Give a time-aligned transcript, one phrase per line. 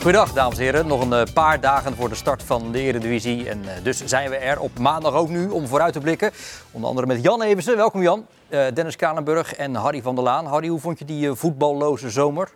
[0.00, 3.48] Goedendag dames en heren, nog een eh, paar dagen voor de start van de Eredivisie.
[3.48, 6.30] En eh, dus zijn we er op maandag ook nu om vooruit te blikken.
[6.70, 8.26] Onder andere met Jan Evensen, welkom Jan.
[8.48, 10.46] Eh, Dennis Kalenburg en Harry van der Laan.
[10.46, 12.50] Harry, hoe vond je die voetballoze zomer?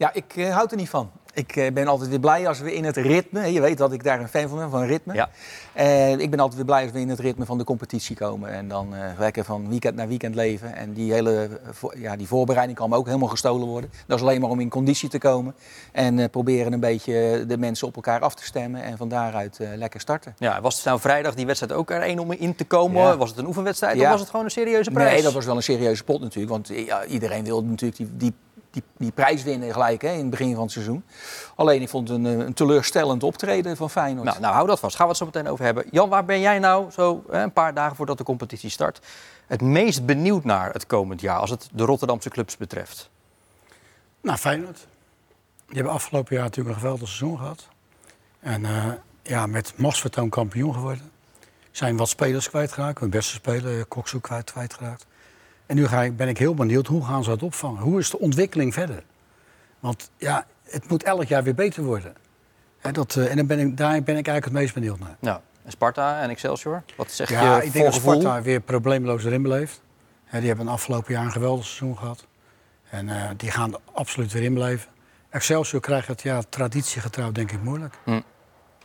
[0.00, 1.10] Ja, ik eh, houd er niet van.
[1.34, 3.52] Ik eh, ben altijd weer blij als we in het ritme...
[3.52, 5.14] Je weet dat ik daar een fan van ben, van ritme.
[5.14, 5.28] Ja.
[5.72, 8.50] En ik ben altijd weer blij als we in het ritme van de competitie komen.
[8.50, 10.74] En dan eh, lekker van weekend naar weekend leven.
[10.74, 11.60] En die hele
[11.96, 13.90] ja, die voorbereiding kan me ook helemaal gestolen worden.
[14.06, 15.54] Dat is alleen maar om in conditie te komen.
[15.92, 18.82] En proberen een beetje de mensen op elkaar af te stemmen.
[18.82, 20.34] En van daaruit lekker starten.
[20.38, 23.02] Ja, was het nou vrijdag die wedstrijd ook er één om in te komen?
[23.02, 23.16] Ja.
[23.16, 24.04] Was het een oefenwedstrijd Ja.
[24.04, 25.12] of was het gewoon een serieuze prijs?
[25.12, 26.52] Nee, dat was wel een serieuze pot natuurlijk.
[26.52, 28.34] Want ja, iedereen wilde natuurlijk die, die,
[28.70, 31.04] die, die prijs winnen gelijk hè, in het begin van het seizoen.
[31.54, 34.26] Alleen ik vond het een, eh, een teleurstellend optreden van Feyenoord.
[34.26, 34.96] Nou, nou, hou dat vast.
[34.96, 35.84] Gaan we het zo meteen over hebben.
[35.90, 39.00] Jan, waar ben jij nou, zo hè, een paar dagen voordat de competitie start,
[39.46, 43.10] het meest benieuwd naar het komend jaar als het de Rotterdamse clubs betreft?
[44.20, 44.86] Nou, Feyenoord.
[45.66, 47.68] Die hebben afgelopen jaar natuurlijk een geweldig seizoen gehad.
[48.40, 51.10] En eh, ja, met machtsvertoon kampioen geworden.
[51.70, 53.00] Zijn wat spelers kwijtgeraakt.
[53.00, 55.06] Hun beste speler, Koksu, kwijt, kwijtgeraakt.
[55.70, 57.82] En nu ga ik, ben ik heel benieuwd, hoe gaan ze dat opvangen?
[57.82, 59.02] Hoe is de ontwikkeling verder?
[59.80, 62.14] Want ja, het moet elk jaar weer beter worden.
[62.78, 65.16] Hè, dat, eh, en dan ben ik, daar ben ik eigenlijk het meest benieuwd naar.
[65.18, 66.82] Nou, en Sparta en Excelsior?
[66.96, 67.94] Wat zeg Ja, je ik denk dat?
[67.94, 69.82] Sparta weer probleemloos erin beleeft.
[70.30, 72.26] Die hebben een afgelopen jaar een geweldig seizoen gehad.
[72.88, 74.90] En eh, die gaan er absoluut weer in blijven.
[75.28, 77.94] Excelsior krijgt het ja, traditiegetrouw denk ik moeilijk.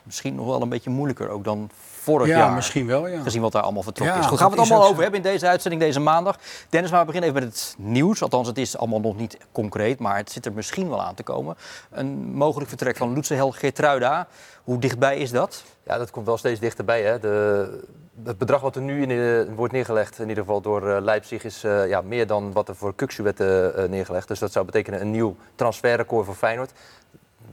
[0.06, 2.52] Misschien nog wel een beetje moeilijker ook dan vorig ja, jaar.
[2.52, 3.22] misschien wel, ja.
[3.22, 4.28] Gezien wat daar allemaal vertrokken Ja, is.
[4.30, 5.02] Goed, gaan we het allemaal over zo.
[5.02, 6.38] hebben in deze uitzending deze maandag.
[6.70, 8.22] Dennis, maar we beginnen even met het nieuws.
[8.22, 11.24] Althans, het is allemaal nog niet concreet, maar het zit er misschien wel aan te
[11.24, 11.56] komen.
[11.92, 14.28] Een mogelijk vertrek van Lutze Geertruida.
[14.64, 15.64] Hoe dichtbij is dat?
[15.84, 17.04] Ja, dat komt wel steeds dichterbij.
[17.04, 17.20] Hè.
[17.20, 17.84] De,
[18.24, 21.44] het bedrag wat er nu in de- wordt neergelegd, in ieder geval door eh, Leipzig,
[21.44, 24.28] is eh, ja, meer dan wat er voor Kuksu werd eh, neergelegd.
[24.28, 26.72] Dus dat zou betekenen een nieuw transferrecord voor Feyenoord.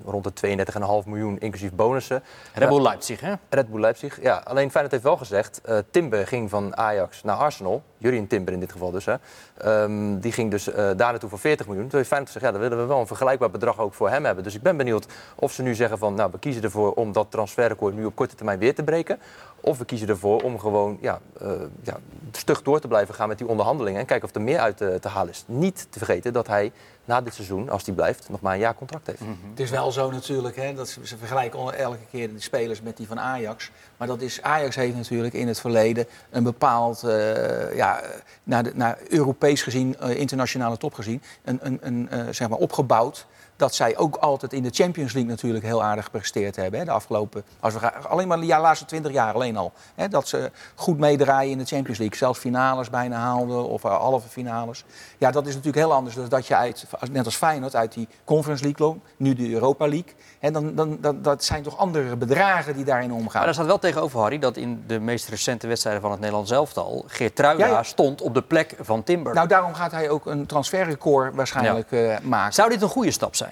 [0.04, 0.56] Rond de
[1.04, 2.22] 32,5 miljoen, inclusief bonussen.
[2.54, 3.32] Red Bull Leipzig, hè?
[3.48, 4.22] Red Bull Leipzig.
[4.22, 7.82] Ja, alleen Feyenoord heeft wel gezegd, eh Timber ging van Ajax naar Arsenal.
[8.02, 9.04] Jurien Timber in dit geval dus.
[9.04, 9.14] Hè.
[9.56, 11.88] Ehm, die ging dus eh, daar naartoe voor 40 miljoen.
[11.88, 14.24] Toen heeft Feyenoord gezegd, ja, dan willen we wel een vergelijkbaar bedrag ook voor hem
[14.24, 14.44] hebben.
[14.44, 17.26] Dus ik ben benieuwd of ze nu zeggen van, nou, we kiezen ervoor om dat
[17.30, 19.18] transferrecord nu op korte termijn weer te breken.
[19.60, 21.50] Of we kiezen ervoor om gewoon ja, eh,
[21.82, 21.96] ja,
[22.32, 24.00] stug door te blijven gaan met die onderhandelingen.
[24.00, 25.44] En kijken of er meer uit te, te halen is.
[25.46, 26.72] Niet te vergeten dat hij
[27.04, 29.20] na dit seizoen, als hij blijft, nog maar een jaar contract heeft.
[29.50, 32.96] Het is wel zo natuurlijk, hè, dat ze, ze vergelijken elke keer de spelers met
[32.96, 33.70] die van Ajax.
[34.02, 38.00] Maar dat is, Ajax heeft natuurlijk in het verleden een bepaald, eh, ja,
[38.42, 43.26] naar, naar Europees gezien, eh, internationale top gezien, een, een, een, eh, zeg maar opgebouwd.
[43.56, 46.78] Dat zij ook altijd in de Champions League natuurlijk heel aardig gepresteerd hebben.
[46.78, 49.72] Hè, de afgelopen, als we gaan, alleen maar de laatste twintig jaar alleen al.
[49.94, 52.18] Hè, dat ze goed meedraaien in de Champions League.
[52.18, 54.84] Zelfs finales bijna haalden of eh, halve finales.
[55.18, 58.08] Ja, dat is natuurlijk heel anders dan dat je uit, net als Feyenoord, uit die
[58.24, 59.00] Conference League loopt.
[59.16, 60.14] Nu de Europa League.
[60.38, 63.30] Hè, dan, dan, dat zijn toch andere bedragen die daarin omgaan.
[63.32, 66.50] Maar daar staat wel tegenover, Harry, dat in de meest recente wedstrijden van het Nederlands
[66.50, 67.04] elftal...
[67.06, 67.82] Geertruida Ja, ja.
[67.82, 69.34] stond op de plek van Timber.
[69.34, 72.54] Nou, daarom gaat hij ook een transferrecord waarschijnlijk eh, maken.
[72.54, 73.51] Zou dit een goede stap zijn?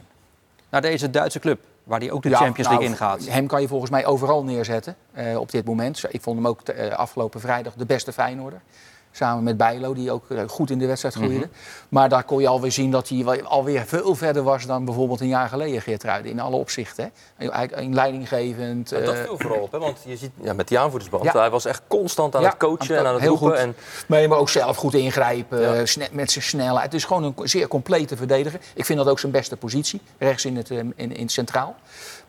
[0.70, 3.26] Naar deze Duitse club, waar hij ook de Ja, Champions League nou, ingaat.
[3.26, 6.04] Hem kan je volgens mij overal neerzetten eh, op dit moment.
[6.08, 8.60] Ik vond hem ook eh, afgelopen vrijdag de beste Feyenoorder.
[9.12, 11.34] Samen met Bijlo, die ook eh, goed in de wedstrijd groeide.
[11.37, 11.47] Mhm.
[11.88, 15.28] Maar daar kon je alweer zien dat hij alweer veel verder was dan bijvoorbeeld een
[15.28, 16.31] jaar geleden, Geertruiden.
[16.31, 17.12] In alle opzichten.
[17.37, 17.49] Hè.
[17.49, 18.91] Eigenlijk In leidinggevend.
[18.91, 19.78] Maar dat eh, viel vooral op, hè?
[19.78, 21.32] want je ziet ja, met die aanvoerdersband, Ja.
[21.38, 23.59] hij was echt constant aan Ja, het coachen aan- en aan het roepen.
[23.59, 23.75] En,
[24.06, 25.76] Nee, maar ook zelf goed ingrijpen,
[26.12, 26.84] met zijn snelheid.
[26.84, 28.60] Het is gewoon een zeer complete verdediger.
[28.75, 31.75] Ik vind dat ook zijn beste positie, rechts in het, eh, in, in het centraal.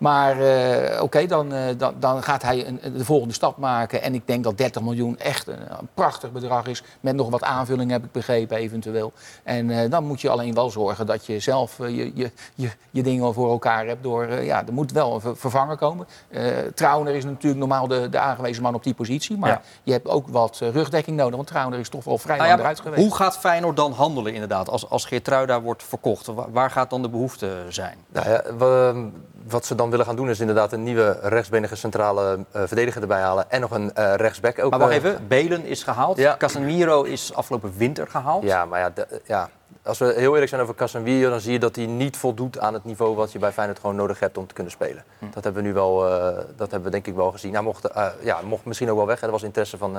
[0.02, 4.02] Maar eh, oké, dan, eh, dan, dan gaat hij een, de volgende stap maken.
[4.02, 6.84] En ik denk dat 30 miljoen echt een, een prachtig bedrag is.
[7.00, 9.12] Met nog wat aanvulling heb ik begrepen eventueel.
[9.44, 13.04] En eh, dan moet je alleen wel zorgen dat je zelf je, je, je, je
[13.04, 14.04] dingen voor elkaar hebt.
[14.04, 16.08] Door, eh, ja, er moet wel een ver- vervanger komen.
[16.30, 16.42] Eh
[16.76, 19.38] Trauner is natuurlijk normaal de, de aangewezen man op die positie.
[19.38, 19.62] Maar Ja.
[19.84, 21.36] je hebt ook wat rugdekking nodig.
[21.36, 23.02] Want Trauner is toch wel vrij Nou ja, lang eruit geweest.
[23.02, 26.26] hoe gaat Feyenoord dan handelen inderdaad als, als Geertruida wordt verkocht?
[26.26, 27.98] Wa- Waar gaat dan de behoefte zijn?
[28.12, 29.10] nou ja, we-
[29.52, 33.22] wat ze dan willen gaan doen is inderdaad een nieuwe rechtsbenige centrale eh, verdediger erbij
[33.22, 33.52] halen.
[33.52, 34.70] En nog een eh, rechtsback ook.
[34.72, 36.18] Maar wacht eh, even, Belen is gehaald.
[36.18, 36.38] Ja.
[36.38, 38.44] Casemiro is afgelopen winter gehaald.
[38.44, 39.50] Ja, maar ja, de- ja,
[39.84, 42.74] als we heel eerlijk zijn over Casemiro, dan zie je dat hij niet voldoet aan
[42.74, 45.04] het niveau wat je bij Feyenoord gewoon nodig hebt om te kunnen spelen.
[45.20, 45.26] Hm.
[45.32, 46.00] Dat hebben we nu wel,
[46.56, 47.54] dat hebben we denk ik wel gezien.
[47.54, 47.88] Hij mocht,
[48.22, 49.20] ja, mocht misschien ook wel weg.
[49.20, 49.26] hè.
[49.26, 49.98] Er was interesse van,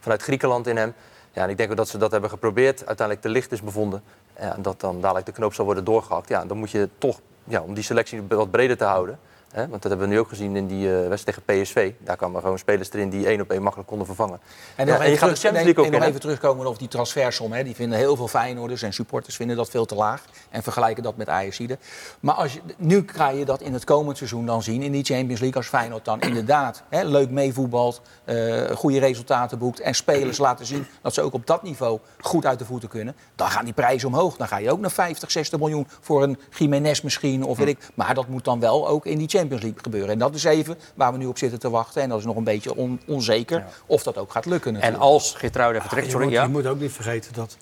[0.00, 0.94] vanuit Griekenland in hem.
[1.32, 2.86] Ja, en ik denk ook dat ze dat hebben geprobeerd.
[2.86, 4.02] Uiteindelijk te licht is bevonden.
[4.36, 6.28] En dat dan dadelijk de knoop zal worden doorgehakt.
[6.28, 9.18] Ja, dan moet je toch, ja, om die selectie wat breder te houden.
[9.50, 11.92] Hè, want dat hebben we nu ook gezien in die uh, wedstrijd tegen PSV.
[11.98, 14.40] Daar kwamen gewoon spelers erin die één op één makkelijk konden vervangen.
[14.76, 16.78] En, Ja, nog en je gaat de Champions League ook en nog even terugkomen op
[16.78, 17.52] die transfersom.
[17.52, 17.64] Hè.
[17.64, 20.24] Die vinden heel veel Feyenoorders en supporters vinden dat veel te laag.
[20.50, 21.78] En vergelijken dat met Ajaxide.
[22.20, 25.04] Maar als je, nu ga je dat in het komend seizoen dan zien in die
[25.04, 25.56] Champions League.
[25.56, 29.80] Als Feyenoord dan inderdaad hè, leuk meevoetbalt, eh goede resultaten boekt.
[29.80, 33.16] En spelers laten zien dat ze ook op dat niveau goed uit de voeten kunnen.
[33.34, 34.36] Dan gaan die prijzen omhoog.
[34.36, 37.44] Dan ga je ook naar 50, 60 miljoen voor een Jiménez misschien.
[37.44, 37.88] Of weet ik.
[37.94, 40.10] Maar dat moet dan wel ook in die Champions League gebeuren.
[40.10, 42.02] En dat is even waar we nu op zitten te wachten.
[42.02, 45.02] En dat is nog een beetje on- onzeker of dat ook gaat lukken En natuurlijk.
[45.02, 47.56] als Geertruida vertrekt, je, sorry, moet, ja, je moet ook niet vergeten dat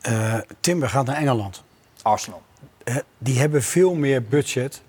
[0.00, 1.62] eh, Timber gaat naar Engeland.
[2.02, 2.42] Arsenal.
[3.18, 4.82] Die hebben veel meer budget.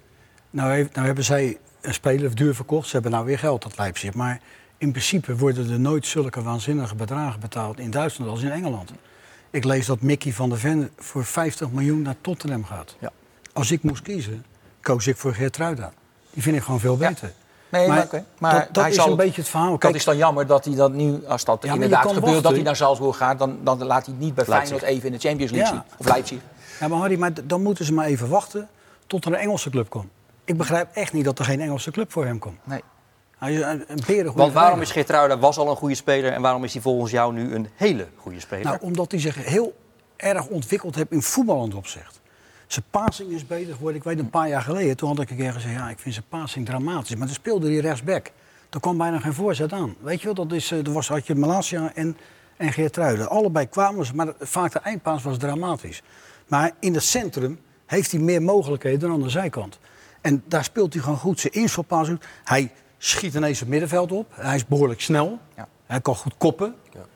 [0.50, 2.88] Nou, heeft, nou hebben zij een speler duur verkocht.
[2.88, 4.14] Ze hebben nou weer geld, dat Leipzig.
[4.14, 4.40] Maar
[4.78, 8.92] in principe worden er nooit zulke waanzinnige bedragen betaald in Duitsland als in Engeland.
[9.52, 12.96] Ik lees dat Mickey van der Ven voor 50 miljoen naar Tottenham gaat.
[13.00, 13.12] Ja.
[13.54, 14.46] Als ik moest kiezen,
[14.84, 15.92] koos ik voor Geertruida.
[16.32, 17.08] Die vind ik gewoon veel Ja.
[17.08, 17.32] beter.
[17.70, 18.26] Nee, maar, Maar oké.
[18.38, 19.70] maar dat, dat hij is zal, een beetje het verhaal.
[19.70, 22.52] dat Kijk, is dan jammer dat hij dat nu, als dat Ja, inderdaad gebeurt, dat
[22.52, 24.78] hij naar Salzburg gaat, dan, dan laat hij het niet bij Leipzig.
[24.78, 25.84] Feyenoord even in de Champions League Ja.
[25.88, 25.98] zien.
[25.98, 26.40] Of Leipzig.
[26.80, 28.70] Ja, maar Harry, maar dan moeten ze maar even wachten
[29.08, 30.08] tot er een Engelse club komt.
[30.46, 32.58] Ik begrijp echt niet dat er geen Engelse club voor hem komt.
[32.64, 32.82] Nee.
[33.38, 34.92] Hij is een, een Want waarom is.
[34.92, 38.08] Geertruida was al een goede speler en waarom is hij volgens jou nu een hele
[38.18, 38.66] goede speler?
[38.66, 39.74] Nou, omdat hij zich heel
[40.16, 42.20] erg ontwikkeld heeft in voetballend opzicht.
[42.74, 43.98] Zijn passing is beter geworden.
[43.98, 45.74] Ik weet een paar jaar geleden, toen had ik een keer gezegd...
[45.74, 47.16] ja, ik vind zijn passing dramatisch.
[47.16, 48.32] Maar toen speelde hij rechtsback.
[48.70, 49.96] Er kwam bijna geen voorzet aan.
[50.00, 52.18] Weet je wel, dat is, eh, er was, had je Malasia en,
[52.58, 53.30] en Geertruiden.
[53.30, 56.02] Allebei kwamen ze, maar vaak de eindpaas was dramatisch.
[56.48, 59.80] Maar in het centrum heeft hij meer mogelijkheden dan aan de zijkant.
[60.22, 62.26] En daar speelt hij gewoon goed zijn inspelpaas uit.
[62.44, 64.32] Hij schiet ineens het middenveld op.
[64.36, 65.40] Hij is behoorlijk snel.
[65.56, 65.68] Ja.
[65.86, 66.76] Hij kan goed koppen.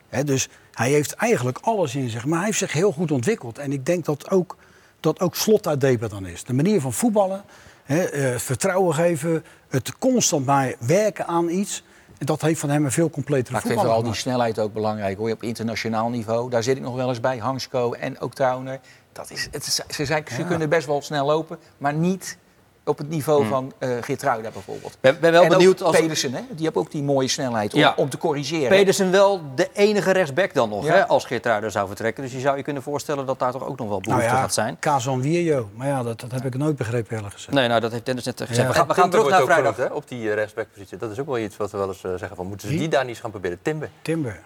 [0.09, 2.25] Hè, dus hij heeft eigenlijk alles in zich.
[2.25, 3.57] Maar hij heeft zich heel goed ontwikkeld.
[3.57, 4.55] En ik denk dat ook,
[4.99, 6.43] dat ook slot daar dieper dan is.
[6.43, 7.43] De manier van voetballen,
[7.83, 11.83] hè, eh, het vertrouwen geven, het constant maar werken aan iets.
[12.17, 14.59] En dat heeft van hem een veel completere Maar ik vind voetballer vooral die snelheid
[14.59, 15.31] ook belangrijk hoor.
[15.31, 16.49] Op internationaal niveau.
[16.49, 17.37] Daar zit ik nog wel eens bij.
[17.37, 18.79] Hangsco en ook Trauner.
[19.11, 22.37] Dat is, het ze, zijn, ze kunnen best wel snel lopen, maar niet
[22.87, 24.93] op het niveau van eh Geertruida bijvoorbeeld.
[24.93, 26.41] Ik ben, ben wel en benieuwd ook als Pedersen, hè?
[26.49, 27.93] die heeft ook die mooie snelheid om, Ja.
[27.97, 28.69] om te corrigeren.
[28.69, 30.93] Pedersen wel de enige rechtsback dan nog, Ja.
[30.93, 32.23] hè, als Geertruida zou vertrekken.
[32.23, 34.41] Dus je zou je kunnen voorstellen dat daar toch ook nog wel Nou behoefte ja,
[34.41, 34.79] gaat zijn.
[34.79, 35.69] Kazan Wierjo.
[35.73, 37.53] Maar ja, dat, dat heb ik nooit begrepen eerlijk gezegd.
[37.53, 38.57] Nee, nou, dat heeft Dennis net gezegd.
[38.61, 38.67] Ja.
[38.67, 39.75] We gaan, we gaan Timber terug naar vrijdag.
[39.75, 40.97] hè, op die eh, rechtsbackpositie.
[40.97, 42.35] Dat is ook wel iets wat we wel eens eh, zeggen.
[42.35, 42.81] Van, moeten ze Wie?
[42.81, 43.59] die daar niet eens gaan proberen?
[43.61, 43.89] Timber.
[44.01, 44.39] Timber.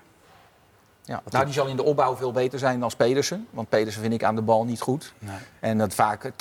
[1.12, 1.22] Ja.
[1.30, 3.48] Nou, die zal in de opbouw veel beter zijn dan Pedersen.
[3.50, 5.14] Want Pedersen vind ik aan de bal niet goed.
[5.20, 5.36] Nee.
[5.60, 6.32] En dat vaak eh,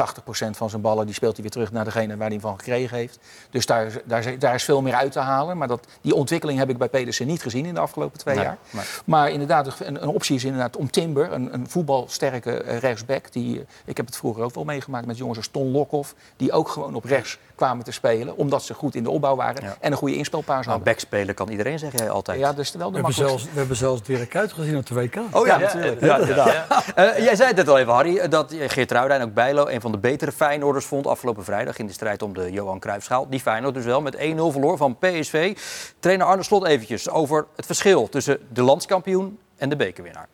[0.47, 2.59] 80% van zijn ballen die speelt hij weer terug naar degene waar hij hem van
[2.59, 3.19] gekregen heeft.
[3.51, 5.57] Dus daar, is- daar, daar is veel meer uit te halen.
[5.59, 8.45] Maar dat, die ontwikkeling heb ik bij Pedersen niet gezien in de afgelopen twee Nee,
[8.45, 8.59] jaar.
[8.71, 13.33] maar- Maar inderdaad, een, een optie is inderdaad om Timber, een, een voetbalsterke eh, rechtsback.
[13.33, 16.15] Die, eh, ik heb het vroeger ook wel meegemaakt met jongens als Ton Lokhoff.
[16.37, 18.37] Die ook gewoon op rechts kwamen te spelen.
[18.37, 19.77] Omdat ze goed in de opbouw waren Ja.
[19.81, 20.85] en een goede inspelpaas Nou, hadden.
[20.85, 22.39] backspelen kan iedereen, zeg jij altijd.
[22.39, 23.39] Ja, dat is wel We de hebben, makkelijkste.
[23.39, 25.17] zelfs, we hebben zelfs Dirk Kuyt gezien op de WK.
[25.31, 26.01] Oh ja, Ja, natuurlijk.
[26.01, 26.85] ja, Ja, inderdaad.
[26.95, 29.67] Eh, jij zei het net al even, Harry, eh, dat Geert Ruida en ook Bijlo
[29.67, 33.29] een van de betere Feyenoorders vond afgelopen vrijdag in de strijd om de Johan Cruijffschaal.
[33.29, 35.57] Die Feyenoord dus wel met 1-0 verloor van PSV.
[35.99, 40.29] Trainer Arne Slot eventjes over het verschil tussen de landskampioen en de bekerwinnaar.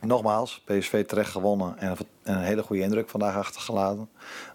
[0.00, 4.08] Nogmaals, PSV terecht gewonnen en een hele goede indruk vandaag achtergelaten.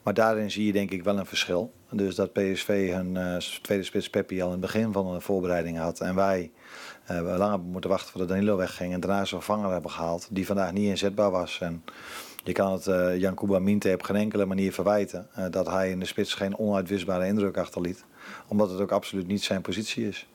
[0.04, 1.72] Maar daarin zie je denk ik wel een verschil.
[1.90, 5.78] Dus dat PSV hun eh, tweede spits Peppi al in het begin van de voorbereiding
[5.78, 6.00] had.
[6.00, 6.52] En wij
[7.06, 8.94] we lang moeten wachten voordat Danilo wegging.
[8.94, 11.60] En daarna zijn vervanger hebben gehaald die vandaag niet inzetbaar was.
[11.62, 11.84] En
[12.44, 15.28] je kan het eh Jan Kuba Minte op geen enkele manier verwijten.
[15.34, 18.04] eh, dat hij in de spits geen onuitwisbare indruk achterliet.
[18.48, 20.28] Omdat het ook absoluut niet zijn positie is.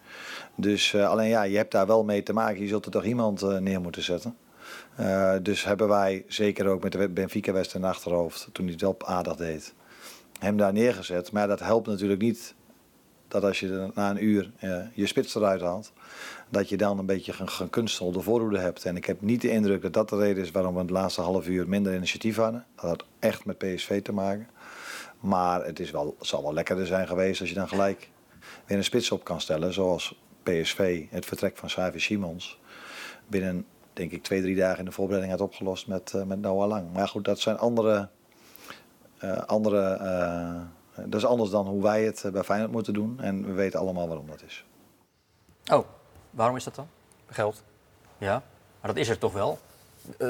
[0.55, 2.61] Dus eh, alleen ja, je hebt daar wel mee te maken.
[2.61, 4.37] Je zult er toch iemand eh, neer moeten zetten.
[5.43, 9.37] Dus hebben wij, zeker ook met de Benfica-wedstrijd in achterhoofd, toen hij het wel aardig
[9.37, 9.75] deed,
[10.39, 11.33] hem daar neergezet.
[11.33, 12.55] Maar dat helpt natuurlijk niet
[13.29, 14.51] dat als je na een uur
[14.95, 15.93] je spits eruit haalt,
[16.49, 18.85] dat je dan een beetje een gekunstelde voorhoede hebt.
[18.85, 21.21] En ik heb niet de indruk dat dat de reden is waarom we het laatste
[21.21, 22.67] half uur minder initiatief hadden.
[22.75, 24.49] Dat had echt met PSV te maken.
[25.21, 28.11] Maar het, is wel, zal wel lekkerder zijn geweest als je dan gelijk
[28.67, 29.73] weer een spits op kan stellen.
[29.73, 32.61] Zoals PSV het vertrek van Xavi Simons
[33.27, 36.69] binnen denk ik twee, drie dagen in de voorbereiding had opgelost met, uh, met Noah
[36.69, 36.93] Lang.
[36.93, 38.09] Maar goed, dat zijn andere...
[39.25, 40.61] Uh, andere uh,
[41.05, 43.21] dat is anders dan hoe wij het bij Feyenoord moeten doen.
[43.21, 44.65] En we weten allemaal waarom dat is.
[45.73, 45.87] Oh,
[46.37, 46.89] waarom is dat dan?
[47.31, 47.63] Geld.
[48.19, 48.43] Ja,
[48.81, 49.59] maar dat is er toch wel?
[50.19, 50.29] Eh,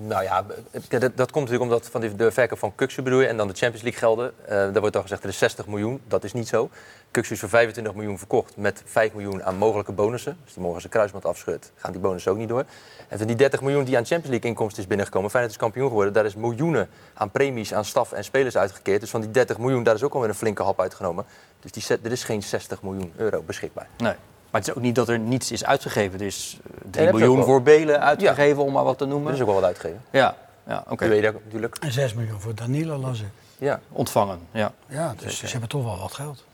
[0.00, 0.44] nou ja,
[0.88, 3.48] dat, dat komt natuurlijk omdat van die, de verkoop van Kuxu bedoel je en dan
[3.48, 4.32] de Champions League gelden.
[4.44, 6.00] Eh, daar wordt al gezegd er is 60 miljoen.
[6.08, 6.70] Dat is niet zo.
[7.10, 10.38] Kuxu is voor 25 miljoen verkocht met 5 miljoen aan mogelijke bonussen.
[10.44, 12.64] Dus die mogen ze kruisband afscheurt, gaan die bonussen ook niet door.
[13.08, 15.88] En van die 30 miljoen die aan Champions League inkomsten is binnengekomen, Feyenoord is kampioen
[15.88, 19.00] geworden, daar is miljoenen aan premies aan staf en spelers uitgekeerd.
[19.00, 21.24] Dus van die 30 miljoen, daar is ook alweer een flinke hap uitgenomen.
[21.60, 23.88] Dus die, er is geen 60 miljoen euro beschikbaar.
[23.96, 24.14] Nee.
[24.50, 26.20] Maar het is ook niet dat er niets is uitgegeven.
[26.20, 29.04] Er is eh, 3 dat heb je miljoen voor Belen uitgegeven, om maar wat te
[29.04, 29.32] Er noemen.
[29.34, 30.02] is ook wel wat uitgegeven.
[30.10, 30.36] Ja,
[30.66, 31.08] ja oké.
[31.08, 31.76] Dat weet ook natuurlijk.
[31.80, 33.26] En 6 miljoen voor Danilo las ik.
[33.58, 33.80] Ja.
[33.92, 34.72] Ontvangen, ja.
[34.86, 36.44] Ja, dus ze hebben toch wel wat geld.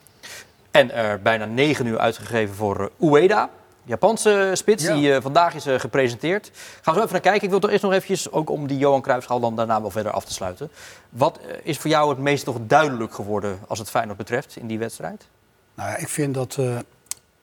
[0.70, 3.48] En er bijna 9 uur uitgegeven voor eh, Ueda.
[3.84, 4.94] Japanse spits, Ja.
[4.94, 6.50] die eh, vandaag is eh, gepresenteerd.
[6.54, 7.42] Gaan we zo even naar kijken.
[7.42, 10.12] Ik wil toch eerst nog eventjes, ook om die Johan Cruijffschaal dan daarna wel verder
[10.12, 10.70] af te sluiten.
[11.08, 14.66] Wat eh, is voor jou het meest toch duidelijk geworden als het Feyenoord betreft in
[14.66, 15.26] die wedstrijd?
[15.74, 16.76] Nou ja, ik vind dat eh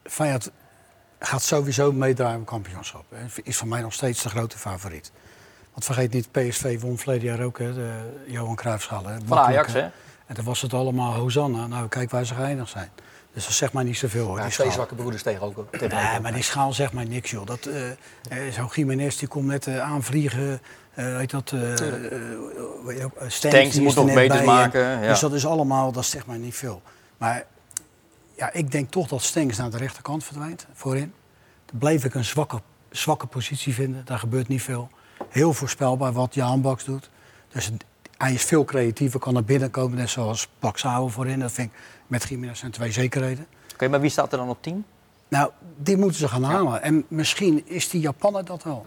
[0.03, 0.51] Feyenoord
[1.19, 3.05] gaat sowieso meedraaien om kampioenschap.
[3.09, 3.41] hè.
[3.43, 5.11] Is voor mij nog steeds de grote favoriet.
[5.71, 9.03] Want vergeet niet, PSV won verleden jaar ook, hè, de Johan Cruijffschaal.
[9.25, 9.79] Van Ajax, hè?
[10.25, 11.67] En dan was het allemaal Hosanna.
[11.67, 12.89] Nou, kijk waar ze geëindigd zijn.
[13.33, 15.65] Dus dat zegt mij niet zoveel hoor, die twee zwakke broeders tegen ook.
[15.71, 17.45] tegen Nee, maar die schaal zegt mij niks, joh.
[17.45, 20.61] Dat, eh, Zo'n Jiménez die komt net eh, aanvliegen.
[20.93, 21.53] eh weet dat,
[23.27, 24.05] Stenks, die is moet nog
[24.39, 24.43] hè.
[24.45, 25.07] maken, ja.
[25.07, 26.81] Dus dat is allemaal, dat zegt mij niet veel.
[27.17, 27.45] Maar
[28.39, 31.13] ja, ik denk toch dat Stenks naar de rechterkant verdwijnt, voorin.
[31.65, 34.05] Dan bleef ik een zwakke, zwakke positie vinden.
[34.05, 34.89] Daar gebeurt niet veel.
[35.29, 37.09] Heel voorspelbaar wat Jan Baks doet.
[37.47, 37.71] Dus
[38.17, 39.97] hij is veel creatiever, kan naar binnen komen.
[39.97, 41.39] Net zoals Paxao voorin.
[41.39, 43.47] Dat vind ik met Jiménez zijn twee zekerheden.
[43.73, 44.85] Oké, maar wie staat er dan op 10?
[45.27, 46.81] Nou, die moeten ze gaan halen.
[46.81, 48.85] En misschien is die Japaner dat wel.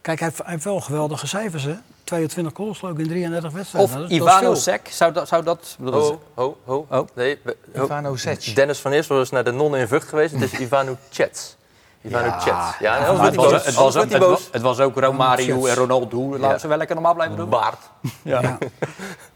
[0.00, 1.76] Kijk, hij heeft, hij heeft wel geweldige cijfers, hè?
[2.06, 3.90] 22 goals geloof ik in 33 wedstrijden.
[3.90, 4.54] Of Dat is- dat is Ivano.
[4.54, 5.28] Sek, zou dat...
[5.28, 6.86] Zou dat bedoel, Ho, ho, ho.
[6.98, 7.06] Oh.
[7.14, 7.38] Nee,
[7.74, 7.84] ho.
[7.84, 8.54] Ivano Sec.
[8.54, 10.32] Dennis van Eersel is naar de nonnen in Vught geweest.
[10.34, 11.56] Het is Ivano Chets.
[12.02, 12.38] Ivano Ja.
[12.40, 12.78] Chets.
[12.78, 13.50] Ja, het, was, het, boos.
[13.74, 16.30] was het, het was ook Romario en Ronaldo.
[16.30, 16.58] Laten Ja.
[16.58, 17.48] ze wel lekker normaal blijven doen.
[17.48, 17.78] Baard.
[18.22, 18.58] Ja.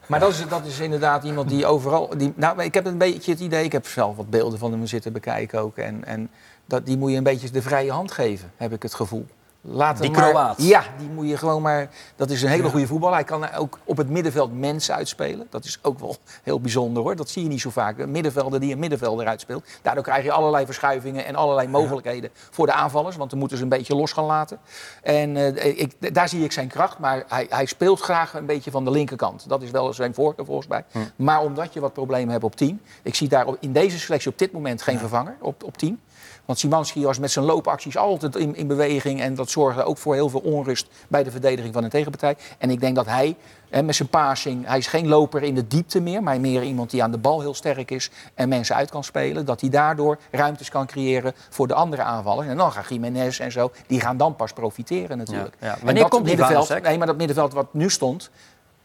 [0.06, 2.10] Maar dat is, dat is inderdaad iemand die overal.
[2.16, 4.86] Die, nou, ik heb een beetje het idee, ik heb zelf wat beelden van hem
[4.86, 5.76] zitten bekijken ook.
[5.76, 6.30] En, en
[6.66, 9.26] dat, die moet je een beetje de vrije hand geven, heb ik het gevoel.
[9.62, 10.62] Laat Die maar- Kroaat.
[10.62, 11.88] Ja, die moet je gewoon maar.
[12.16, 13.14] Dat is een hele goede voetballer.
[13.14, 15.46] Hij kan ook op het middenveld mensen uitspelen.
[15.50, 17.16] Dat is ook wel heel bijzonder hoor.
[17.16, 17.98] Dat zie je niet zo vaak.
[17.98, 19.64] Een middenvelder die een middenvelder uitspeelt.
[19.82, 23.16] Daardoor krijg je allerlei verschuivingen en allerlei mogelijkheden voor de aanvallers.
[23.16, 24.58] Want dan moeten ze een beetje los gaan laten.
[25.02, 26.98] En eh, ik, daar zie ik zijn kracht.
[26.98, 29.48] Maar hij, hij speelt graag een beetje van de linkerkant.
[29.48, 30.84] Dat is wel zijn voorkeur volgens mij.
[31.16, 32.80] Maar omdat je wat problemen hebt op 10.
[33.02, 36.00] Ik zie daar in deze selectie op dit moment geen vervanger op, op 10.
[36.44, 39.20] Want Simanski was met zijn loopacties altijd in, in beweging.
[39.20, 42.36] En dat zorgde ook voor heel veel onrust bij de verdediging van de tegenpartij.
[42.58, 43.36] En ik denk dat hij
[43.70, 46.22] hè, met zijn passing, hij is geen loper in de diepte meer.
[46.22, 49.44] Maar meer iemand die aan de bal heel sterk is en mensen uit kan spelen.
[49.44, 52.48] Dat hij daardoor ruimtes kan creëren voor de andere aanvallers.
[52.48, 55.56] En dan gaan Jiménez en zo, die gaan dan pas profiteren natuurlijk.
[55.60, 55.72] Ja, ja.
[55.72, 56.82] En Wanneer dat komt middenveld?
[56.82, 58.30] Nee, maar dat middenveld wat nu stond...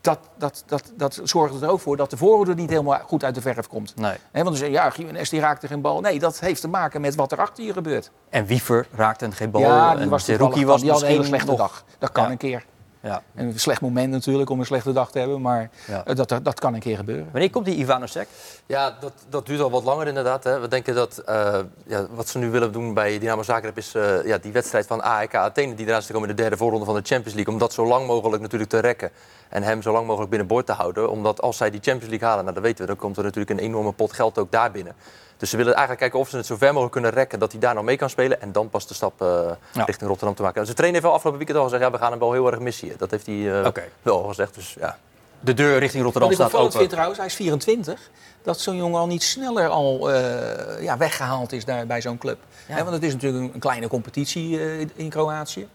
[0.06, 3.36] Dat, dat, dat, dat zorgde er ook voor dat de voorhoede niet helemaal goed uit
[3.36, 3.96] de verf komt.
[3.96, 4.16] Nee.
[4.32, 6.00] Want dan zeggen ja, Jiménez die raakte geen bal.
[6.02, 8.12] Nee, dat heeft te maken met wat er achter je gebeurt.
[8.30, 9.62] En Wiever raakte geen bal.
[9.62, 11.84] ja, die en was toevallig was die had een hele misschien slechte nog- dag.
[12.00, 12.32] Dat kan Ja.
[12.32, 12.66] een keer.
[13.06, 13.24] Ja.
[13.36, 15.42] En een slecht moment natuurlijk om een slechte dag te hebben.
[15.42, 16.06] Maar Ja.
[16.06, 17.28] eh, dat, dat kan een keer gebeuren.
[17.32, 18.28] Wanneer komt die Ivano Sek?
[18.66, 20.44] Ja, dat, dat duurt al wat langer inderdaad.
[20.44, 20.60] Hè.
[20.60, 24.26] We denken dat eh, ja, wat ze nu willen doen bij Dynamo Zagreb is eh,
[24.26, 26.86] ja, die wedstrijd van AEK Athene die eraan zit te komen in de derde voorronde
[26.86, 27.54] van de Champions League.
[27.54, 29.12] Om dat zo lang mogelijk natuurlijk te rekken
[29.50, 31.10] en hem zo lang mogelijk binnenboord te houden.
[31.10, 33.60] Omdat als zij die Champions League halen, nou, dat weten we, dan komt er natuurlijk
[33.60, 34.96] een enorme pot geld ook daar binnen.
[35.38, 37.62] Dus ze willen eigenlijk kijken of ze het zo ver mogelijk kunnen rekken dat hij
[37.62, 38.42] daar nog mee kan spelen.
[38.42, 39.28] En dan pas de stap eh,
[39.74, 39.84] Ja.
[39.84, 40.58] richting Rotterdam te maken.
[40.60, 42.52] En zijn trainer heeft wel afgelopen weekend al gezegd, ja, we gaan hem wel heel
[42.52, 42.88] erg missen.
[42.88, 42.98] hier.
[42.98, 43.84] Dat heeft hij eh, Oké.
[44.02, 44.56] wel al gezegd.
[44.56, 44.98] Dus ja.
[45.40, 46.78] De deur richting Rotterdam Wat ik staat open.
[46.78, 48.10] vind trouwens, hij is 24.
[48.44, 52.38] Dat zo'n jongen al niet sneller al eh, ja, weggehaald is daar bij zo'n club.
[52.66, 55.68] Hè, want het is natuurlijk een, kleine competitie eh, in Kroatië.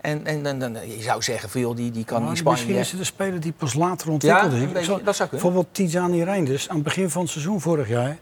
[0.00, 2.56] En, en, en, dan- je zou zeggen, veel die, die kan Maar in Spanje...
[2.58, 5.30] Misschien is het een speler die pas later ontwikkeld Ja, beetje, Zo- dat zou kunnen.
[5.30, 8.16] Bijvoorbeeld Tijani Reinders, aan het begin van het seizoen vorig jaar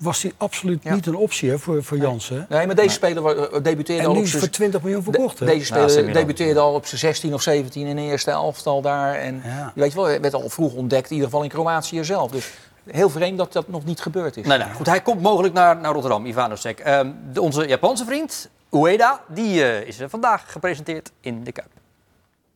[0.00, 0.94] was hij absoluut Ja.
[0.94, 2.46] niet een optie hè, voor, voor Jansen.
[2.48, 4.40] Nee, maar deze speler wa- eh, debuteerde En al nu op is hij zijn...
[4.40, 5.38] voor 20 miljoen verkocht.
[5.38, 5.46] hè?
[5.46, 6.14] Deze Ja, speler Seminar.
[6.14, 9.14] debuteerde al op zijn 16 of 17 in de eerste elftal daar.
[9.14, 9.72] En Ja.
[9.74, 12.30] je weet wel, werd al vroeg ontdekt, in ieder geval in Kroatië zelf.
[12.30, 12.52] Dus
[12.90, 14.46] heel vreemd dat dat nog niet gebeurd is.
[14.46, 14.68] Nee, nee.
[14.74, 16.78] Goed, hij komt mogelijk naar, naar Rotterdam, Ivano Sek.
[16.80, 21.70] Ehm, de- onze Japanse vriend, Ueda, die eh, is eh, vandaag gepresenteerd in de Kuip.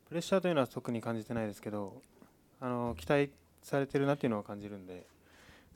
[0.08, 1.92] プレッシャーというのは特に感じてないですけど
[2.60, 3.30] あの期待
[3.62, 5.04] されてるなっていうのは感じるんで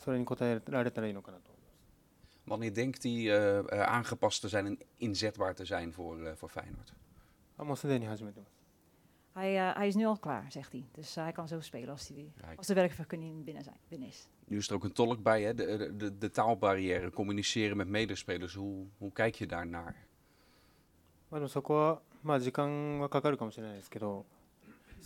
[0.05, 1.43] それに応えられたらいいのかなと
[2.49, 6.49] Wanneer denkt hij eh, eh, aangepast te zijn en inzetbaar te zijn voor, eh, voor
[6.49, 6.93] Feyenoord?
[7.57, 8.51] あもうすでに始めてます
[9.35, 10.85] Hij, eh, hij is nu al klaar, zegt hij.
[10.93, 12.59] Dus eh, hij kan zo spelen als, hij, Kijk.
[12.59, 14.29] als de werkvergunning binnen, zijn, binnen is.
[14.47, 15.55] Nu is er ook een tolk bij, hè?
[15.55, 18.55] De, de- de, de taalbarrière, communiceren met medespelers.
[18.55, 19.95] Hoe, hoe kijk je daarnaar?
[21.31, 24.25] まあ、でもそこは、まあ、時間はかかるかもしれないですけど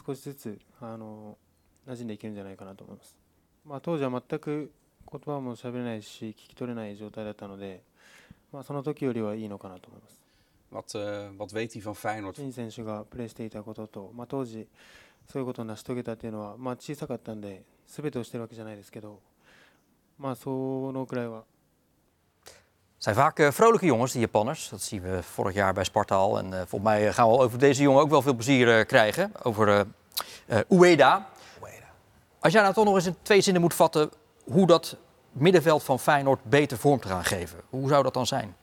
[0.06, 1.38] 少しずつあの
[1.86, 3.16] 馴染んでいけるんじゃないかなと思います、
[3.64, 4.70] まあ、当時は全く
[5.12, 7.82] 言葉も喋れないし聞き取れない状態だったので、
[8.52, 10.18] まあ、その時よりはいいのかなと思います
[10.70, 12.34] Wat, eh, wat weet hij van Feyenoord?
[12.34, 14.68] 陳選手がプレーしていたことと、まあ、当時
[15.26, 19.20] そういうことを成し遂げたっていうのは、まあ、小さかったんで全てをしてるわけじゃないですけど
[20.18, 21.44] まあそのくらいは
[22.98, 24.68] zijn vaak eh, vrolijke jongens, die Japanners.
[24.68, 26.38] Dat zien we vorig jaar bij Sparta al.
[26.38, 29.32] En eh, volgens mij gaan we over deze jongen ook wel veel plezier eh, krijgen.
[29.42, 29.84] Over eh
[30.48, 31.28] eh, Ueda.
[32.40, 34.10] Als jij nou toch nog eens in twee zinnen moet vatten...
[34.43, 34.97] hoe dat
[35.31, 37.59] middenveld van Feyenoord beter vorm te gaan geven.
[37.69, 38.55] Hoe zou dat dan zijn?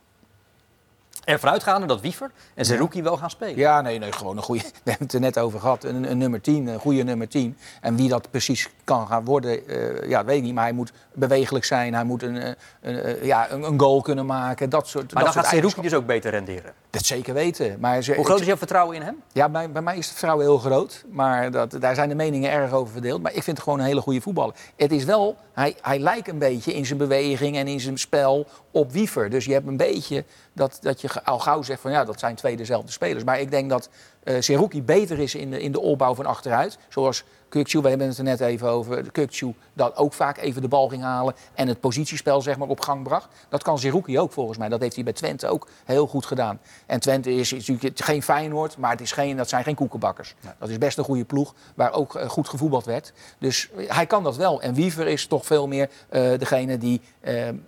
[1.24, 3.56] Ervan uitgaande dat Wiever en Zerouki wel gaan spelen.
[3.56, 4.62] Ja, nee, nee, gewoon een goede.
[4.84, 5.84] We hebben het er net over gehad.
[5.84, 7.56] Een, een nummer 10, een goede nummer 10.
[7.80, 10.54] En wie dat precies kan gaan worden, eh, ja, dat weet ik niet.
[10.54, 11.94] Maar hij moet bewegelijk zijn.
[11.94, 14.70] Hij moet een, eh, een, eh, ja, een, een goal kunnen maken.
[14.70, 15.12] Dat soort.
[15.12, 16.72] Maar dat dan gaat Zerouki dus ook beter renderen.
[16.90, 17.76] Dat zeker weten.
[17.80, 19.22] Maar ze, Hoe groot is jouw vertrouwen in hem?
[19.32, 21.04] Ja, bij, bij mij is het vertrouwen heel groot.
[21.10, 23.22] Maar dat, daar zijn de meningen erg over verdeeld.
[23.22, 24.54] Maar ik vind het gewoon een hele goede voetballer.
[24.76, 28.46] Het is wel, hij, hij lijkt een beetje in zijn beweging en in zijn spel
[28.70, 29.30] op Wiever.
[29.30, 32.34] Dus je hebt een beetje dat, dat je al gauw zegt van ja, dat zijn
[32.34, 33.24] twee dezelfde spelers.
[33.24, 33.88] Maar ik denk dat
[34.22, 36.78] eh Seruki beter is in de, in de opbouw van achteruit.
[36.88, 39.10] Zoals Kukcu, we hebben het er net even over.
[39.10, 42.80] Kukcu dat ook vaak even de bal ging halen en het positiespel zeg maar, op
[42.80, 43.28] gang bracht.
[43.48, 44.68] Dat kan Seruki ook volgens mij.
[44.68, 46.60] Dat heeft hij bij Twente ook heel goed gedaan.
[46.86, 50.34] En Twente is, is natuurlijk geen Feyenoord, maar het is geen, dat zijn geen koekenbakkers.
[50.58, 53.12] Dat is best een goede ploeg waar ook eh, goed gevoetbald werd.
[53.38, 54.62] Dus eh, hij kan dat wel.
[54.62, 55.90] En Wiever is toch veel meer
[56.38, 57.00] degene die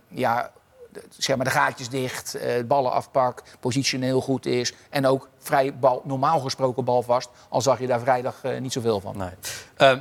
[0.09, 0.51] ja,
[1.17, 4.75] zeg maar de gaatjes dicht, eh, ballen afpakt, positioneel goed is.
[4.91, 7.31] En ook vrij bal, normaal gesproken balvast.
[7.49, 9.17] Al zag je daar vrijdag eh, niet zoveel van.
[9.17, 9.31] Nee.
[9.77, 9.99] Ehm,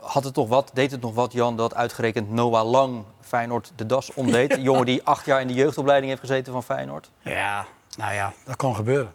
[0.00, 3.86] had het toch wat, deed het nog wat, Jan, dat uitgerekend Noah Lang Feyenoord de
[3.86, 4.52] das omdeed?
[4.56, 7.10] Een jongen die acht jaar in de jeugdopleiding heeft gezeten van Feyenoord.
[7.20, 9.12] Ja, nou ja, dat kan gebeuren.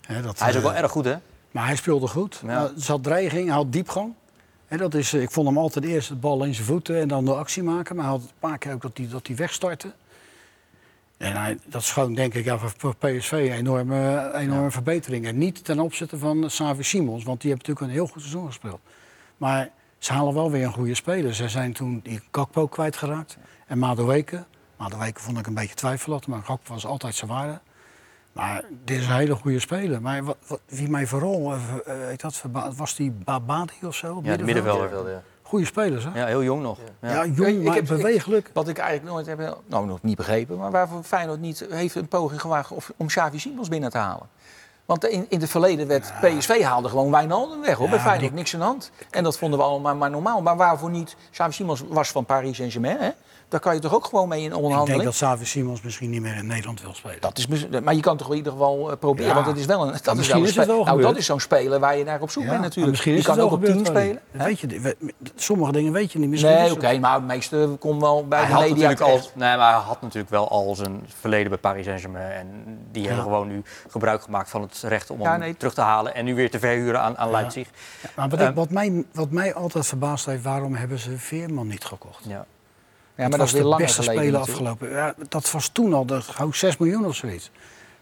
[0.00, 1.16] Hè, dat, Hij is ook eh, wel erg goed, hè?
[1.50, 2.38] Maar hij speelde goed.
[2.42, 2.46] Ja.
[2.46, 4.14] Nou, Er zat dreiging, hij had diepgang.
[4.66, 7.24] Hè, dat is, ik vond hem altijd eerst de bal in zijn voeten en dan
[7.24, 7.96] de actie maken.
[7.96, 9.92] Maar hij had een paar keer ook dat hij, dat hij wegstartte.
[11.16, 15.26] En hij, dat is gewoon, denk ik, ja, voor, PSV een enorme, enorme verbetering.
[15.26, 18.46] En niet ten opzichte van Savi Simons, want die heeft natuurlijk een heel goed seizoen
[18.46, 18.80] gespeeld.
[19.36, 19.68] Maar
[19.98, 21.34] ze halen wel weer een goede speler.
[21.34, 23.36] Ze zijn toen die Gakpo kwijtgeraakt
[23.66, 24.44] en Madueke.
[24.76, 27.60] Madueke vond ik een beetje twijfelachtig, maar Gakpo was altijd zijn waarde.
[28.32, 30.02] Maar dit is een hele goede speler.
[30.02, 31.60] Maar wat, wat- wie mij vooral eh,
[32.06, 32.44] weet dat,
[32.76, 34.20] was die Babadi of zo?
[34.22, 34.80] Ja, de middenveld?
[34.80, 35.12] middenvelder.
[35.12, 35.22] Ja.
[35.46, 36.10] Goede spelers, hè?
[36.20, 36.78] Ja, heel jong nog.
[37.00, 37.24] Ja, Ja.
[37.26, 37.76] jong, Ik maar
[38.10, 38.50] ik-.
[38.52, 42.08] Wat ik eigenlijk nooit heb, nou nog niet begrepen, maar waarvoor Feyenoord niet heeft een
[42.08, 44.26] poging gewaagd of- om Xavi Simons binnen te halen.
[44.84, 47.74] Want in, in het verleden werd PSV haalde gewoon Wijnaldum weg.
[47.76, 47.84] Hoor.
[47.84, 48.90] Ja, Bij Feyenoord die- niks aan de hand.
[49.10, 50.42] En dat vonden we allemaal maar normaal.
[50.42, 51.16] Maar waarvoor niet?
[51.30, 52.98] Xavi Simons was van Paris Saint-Germain.
[52.98, 53.10] Hè?
[53.48, 56.20] Daar kan je toch ook gewoon mee in Ik denk dat Savi Simons misschien niet
[56.20, 57.20] meer in Nederland wil spelen.
[57.20, 57.46] Dat is,
[57.82, 59.28] maar je kan toch in ieder geval eh, proberen.
[59.28, 59.34] Ja.
[59.34, 61.00] Want het is wel een, dat is wel misschien een is het spe- wel nou,
[61.02, 62.90] dat is zo'n speler waar je naar op zoek Ja, bent natuurlijk.
[62.90, 64.18] Misschien je is kan het ook wel op 10 gebeurd, Tony.
[64.30, 64.46] spelen.
[64.46, 64.80] Weet je.
[64.80, 64.96] We-
[65.34, 66.28] sommige dingen weet je niet.
[66.30, 69.56] Misschien Nee, oké, maar het meeste komt wel bij Hij de had, media al, nee,
[69.56, 72.30] maar hij had natuurlijk wel al zijn verleden bij Paris Saint-Germain.
[72.32, 75.56] En die hebben gewoon nu gebruik gemaakt van het recht om Ja, hem nee.
[75.56, 76.14] terug te halen.
[76.14, 77.68] En nu weer te verhuren aan, aan Leipzig.
[78.16, 81.66] Maar wat, Ehm, ik, wat, mij, wat mij altijd verbaasd heeft, waarom hebben ze Veerman
[81.66, 82.24] niet gekocht?
[82.28, 82.46] Ja.
[83.16, 84.90] Ja, maar dat was is de beste speler afgelopen.
[84.90, 87.50] Ja, dat was toen al, dat, gauw 6 miljoen of zoiets.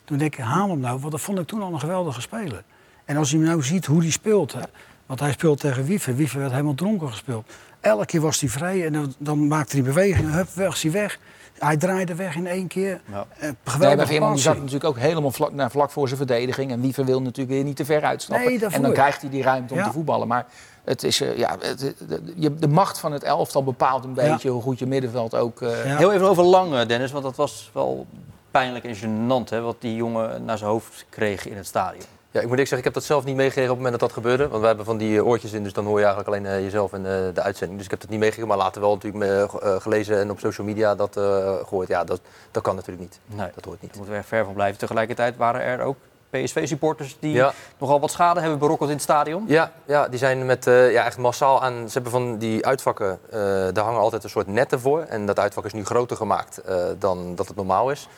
[0.05, 2.63] Toen denk ik, haal hem nou, want dat vond ik toen al een geweldige speler.
[3.05, 4.61] En als je nou ziet hoe hij speelt, hè,
[5.07, 6.17] want hij speelt tegen Wiever.
[6.17, 7.53] Wiever werd helemaal dronken gespeeld.
[7.81, 11.19] Elke keer was hij vrij en dan, dan maakte hij bewegingen, hup, was hij weg.
[11.59, 13.01] Hij draaide weg in één keer.
[13.11, 13.27] Ja.
[13.39, 16.71] Eh, Nee, Veerman die zat natuurlijk ook helemaal vlak, naar, vlak voor zijn verdediging.
[16.71, 18.47] En Wiever wil natuurlijk weer niet te ver uitstappen.
[18.49, 18.77] Nee, daarvoor.
[18.79, 19.85] en dan krijgt hij die ruimte om Ja.
[19.87, 20.29] te voetballen.
[20.29, 20.47] Maar
[20.85, 24.33] het is, eh, ja, het, de, je- de macht van het elftal bepaalt een Ja.
[24.33, 25.63] beetje hoe goed je middenveld ook...
[25.63, 25.97] eh, Ja.
[25.97, 28.07] Heel even over Lang, Dennis, want dat was wel
[28.51, 32.05] pijnlijk en gênant hè, wat die jongen naar zijn hoofd kreeg in het stadion.
[32.35, 34.11] Ja, ik moet eerlijk zeggen, ik heb dat zelf niet meegekregen op het moment dat
[34.11, 34.49] dat gebeurde.
[34.49, 36.61] Want we hebben van die eh, oortjes in, dus dan hoor je eigenlijk alleen eh,
[36.63, 37.77] jezelf en eh, de uitzending.
[37.77, 40.67] Dus ik heb dat niet meegekregen, maar later wel natuurlijk me- gelezen en op social
[40.67, 41.89] media dat eh, gehoord.
[41.89, 42.21] Ja, dat,
[42.51, 43.19] dat kan natuurlijk niet.
[43.27, 43.91] Nee, Dat hoort niet.
[43.91, 44.79] daar moeten we er ver van blijven.
[44.79, 45.97] Tegelijkertijd waren er ook
[46.31, 47.53] PSV-supporters die Ja.
[47.79, 49.45] nogal wat schade hebben berokkend in het stadion.
[49.47, 51.75] Ja, ja die zijn met ja, echt massaal aan.
[51.87, 53.39] Ze hebben van die uitvakken, eh,
[53.73, 55.01] daar hangen altijd een soort netten voor.
[55.01, 56.61] En dat uitvak is nu groter gemaakt
[56.99, 58.09] dan dat het normaal is.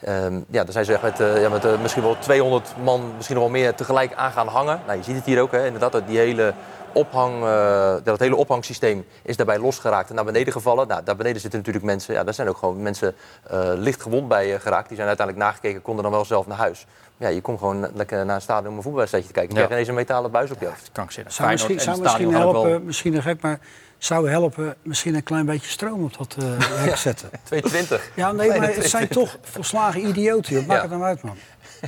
[0.00, 3.12] Ehm, ja, daar zijn ze echt met, eh, ja, met eh, misschien wel 200 man,
[3.16, 4.80] misschien nog wel meer, tegelijk aan gaan hangen.
[4.86, 6.54] Nou, je ziet het hier ook, hè, inderdaad, dat die hele
[6.92, 10.88] ophang, eh, dat hele ophangsysteem is daarbij losgeraakt en naar beneden gevallen.
[10.88, 13.14] Nou, daar beneden zitten natuurlijk mensen, ja, daar zijn ook gewoon mensen
[13.50, 14.86] eh, licht gewond bij geraakt.
[14.88, 16.86] Die zijn uiteindelijk nagekeken, konden dan wel zelf naar huis.
[17.16, 19.54] Ja, je komt gewoon lekker naar een stadion om een voetbalwedstrijdje te kijken.
[19.54, 19.66] Je Ja.
[19.66, 20.90] krijgt ineens een metalen buis op je hoofd.
[20.92, 21.32] Krankzinnig.
[21.32, 23.58] Zou misschien, Feyenoord zou misschien helpen, wel- misschien een gek, maar
[23.98, 26.44] zou helpen misschien een klein beetje stroom op dat eh
[26.84, 27.30] hek te zetten.
[27.42, 28.10] 220.
[28.14, 30.54] Ja, nee, maar het zijn toch volslagen idioten.
[30.54, 30.66] joh.
[30.66, 30.82] Maak Ja.
[30.82, 31.36] het nou uit, man.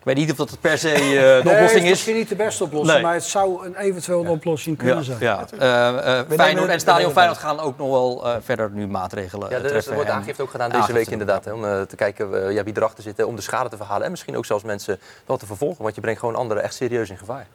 [0.00, 1.90] Ik weet niet of dat per se eh, de Nee, het oplossing is is.
[1.90, 3.02] misschien niet de beste oplossing, Nee.
[3.02, 5.18] maar het zou een eventueel een oplossing kunnen Ja, zijn.
[5.20, 5.44] ja.
[5.58, 9.50] Eh, eh, Feyenoord het- en Stadion Feyenoord gaan ook nog wel eh, verder nu maatregelen
[9.50, 11.44] Ja, er, er wordt aangifte ook gedaan deze aangifte week inderdaad.
[11.44, 14.04] Hè, om te kijken ja, wie erachter zit, hè, om de schade te verhalen.
[14.04, 15.82] En misschien ook zelfs mensen wel te vervolgen.
[15.82, 17.46] Want je brengt gewoon anderen echt serieus in gevaar.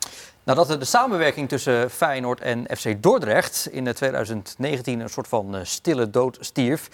[0.46, 5.56] Nadat er de samenwerking tussen Feyenoord en FC Dordrecht in eh, 2019 een soort van
[5.56, 6.90] eh, stille dood stierf,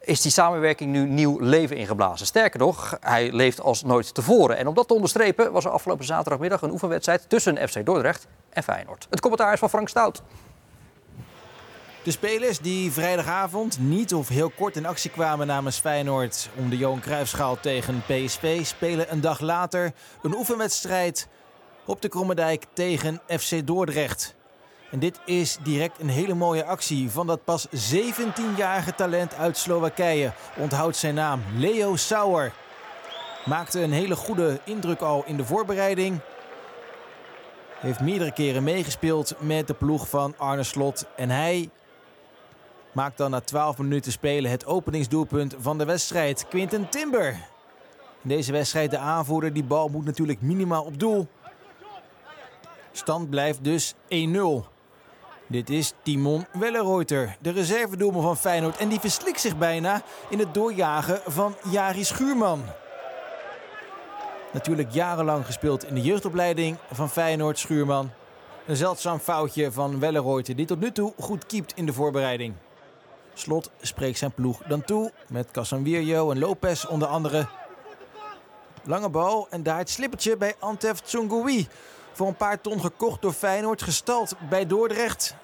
[0.00, 2.26] is die samenwerking nu nieuw leven ingeblazen.
[2.26, 4.56] Sterker nog, hij leeft als nooit tevoren.
[4.56, 8.62] En om dat te onderstrepen was er afgelopen zaterdagmiddag een oefenwedstrijd tussen FC Dordrecht en
[8.62, 9.06] Feyenoord.
[9.10, 10.22] Het commentaar is van Frank Stout.
[12.02, 16.76] De spelers die vrijdagavond niet of heel kort in actie kwamen namens Feyenoord om de
[16.76, 21.28] Johan Cruijffschaal tegen PSV spelen een dag later een oefenwedstrijd
[21.86, 24.34] op de Krommerdijk tegen FC Dordrecht.
[24.90, 30.32] En dit is direct een hele mooie actie van dat pas 17-jarige talent uit Slowakije.
[30.56, 32.52] Onthoud zijn naam, Leo Sauer.
[33.44, 36.18] Maakte een hele goede indruk al in de voorbereiding.
[37.78, 41.06] Heeft meerdere keren meegespeeld met de ploeg van Arne Slot.
[41.16, 41.70] En hij
[42.92, 46.48] maakt dan na 12 minuten spelen het openingsdoelpunt van de wedstrijd.
[46.48, 47.28] Quinten Timber.
[48.22, 49.52] In deze wedstrijd de aanvoerder.
[49.52, 51.28] Die bal moet natuurlijk minimaal op doel.
[52.96, 53.96] Stand blijft dus 1-0.
[55.46, 58.76] Dit is Timon Welleroyter, de reservedoelman van Feyenoord.
[58.76, 62.62] En die verslikt zich bijna in het doorjagen van Jari Schuurman.
[64.52, 68.10] Natuurlijk jarenlang gespeeld in de jeugdopleiding van Feyenoord Schuurman.
[68.66, 72.54] Een zeldzaam foutje van Welleroyter die tot nu toe goed keept in de voorbereiding.
[73.34, 77.46] Slot spreekt zijn ploeg dan toe met Casanvirio en Lopez onder andere.
[78.84, 81.66] Lange bal en daar het slippertje bij Antef Tsungui.
[82.16, 85.36] Voor een paar ton gekocht door Feyenoord, gestald bij Dordrecht.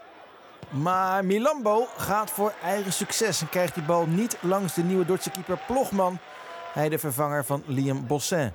[0.71, 5.31] Maar Milambo gaat voor eigen succes en krijgt die bal niet langs de nieuwe Dordtse
[5.31, 6.19] keeper Plogman.
[6.73, 8.53] Hij de vervanger van Liam Bossin.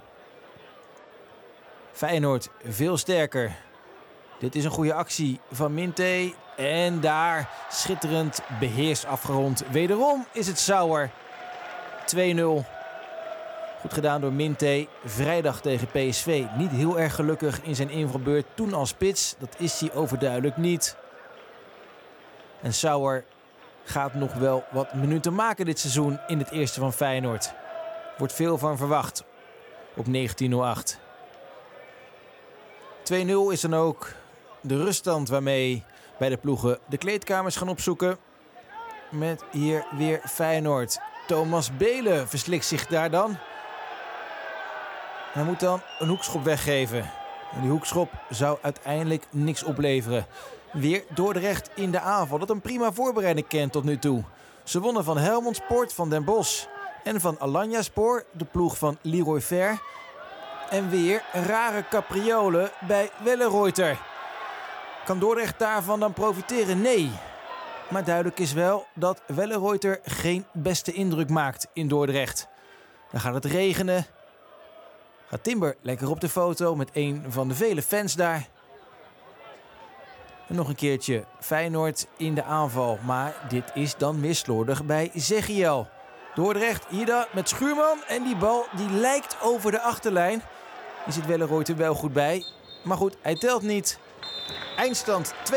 [1.91, 3.55] Feyenoord veel sterker.
[4.39, 6.33] Dit is een goede actie van Minte.
[6.55, 9.63] En daar schitterend beheerst afgerond.
[9.71, 11.09] Wederom is het Sauer.
[12.15, 12.76] 2-0.
[13.93, 14.87] Gedaan door Minte.
[15.05, 16.45] Vrijdag tegen PSV.
[16.57, 18.45] Niet heel erg gelukkig in zijn invalbeurt.
[18.53, 19.35] Toen als spits.
[19.39, 20.97] Dat is hij overduidelijk niet.
[22.61, 23.23] En Sauer
[23.83, 27.53] gaat nog wel wat minuten maken dit seizoen in het eerste van Feyenoord.
[28.17, 29.23] Wordt veel van verwacht
[29.95, 30.99] op 1908.
[33.13, 34.13] 2-0 is dan ook
[34.61, 35.83] de ruststand waarmee
[36.17, 38.17] bij de ploegen de kleedkamers gaan opzoeken.
[39.11, 40.99] Met hier weer Feyenoord.
[41.27, 43.37] Thomas Belen verslikt zich daar dan.
[45.33, 47.11] Hij moet dan een hoekschop weggeven.
[47.51, 50.25] En die hoekschop zou uiteindelijk niks opleveren.
[50.71, 52.39] Weer Dordrecht in de aanval.
[52.39, 54.23] Dat een prima voorbereiding kent tot nu toe.
[54.63, 56.65] Ze wonnen van Helmond Sport van Den Bosch.
[57.03, 59.81] En van Alanya Spoor, de ploeg van Leroy Ver.
[60.69, 63.97] En weer rare capriolen bij Welleroyter.
[65.05, 66.81] Kan Dordrecht daarvan dan profiteren?
[66.81, 67.11] Nee.
[67.89, 72.47] Maar duidelijk is wel dat Welleroyter geen beste indruk maakt in Dordrecht.
[73.11, 74.05] Dan gaat het regenen.
[75.29, 78.47] Gaat Timber lekker op de foto met een van de vele fans daar.
[80.47, 82.99] En nog een keertje Feyenoord in de aanval.
[83.05, 85.87] Maar dit is dan weer slordig bij Zegiel.
[86.35, 87.97] Dordrecht dan met Schuurman.
[88.07, 90.41] En die bal die lijkt over de achterlijn.
[91.03, 92.45] Die zit Welleroyter wel goed bij.
[92.83, 93.99] Maar goed, hij telt niet.
[94.77, 95.55] Eindstand 2-0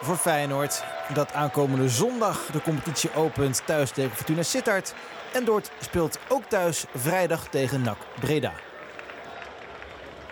[0.00, 0.84] voor Feyenoord.
[1.14, 4.94] Dat aankomende zondag de competitie opent thuis tegen Fortuna Sittard.
[5.32, 8.52] En Dort speelt ook thuis vrijdag tegen NAC Breda.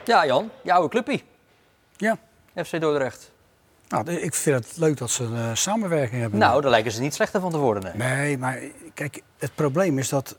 [0.04, 1.24] Ja, Jan, jouw oude clubpie.
[1.96, 2.18] Ja.
[2.64, 3.30] FC Dordrecht.
[3.88, 6.38] Nou, ik vind het leuk dat ze een eh, samenwerking hebben.
[6.38, 7.92] Nou, daar lijken ze niet slechter van te worden.
[7.96, 8.08] Nee.
[8.16, 8.58] Nee, maar
[8.94, 10.36] kijk, het probleem is dat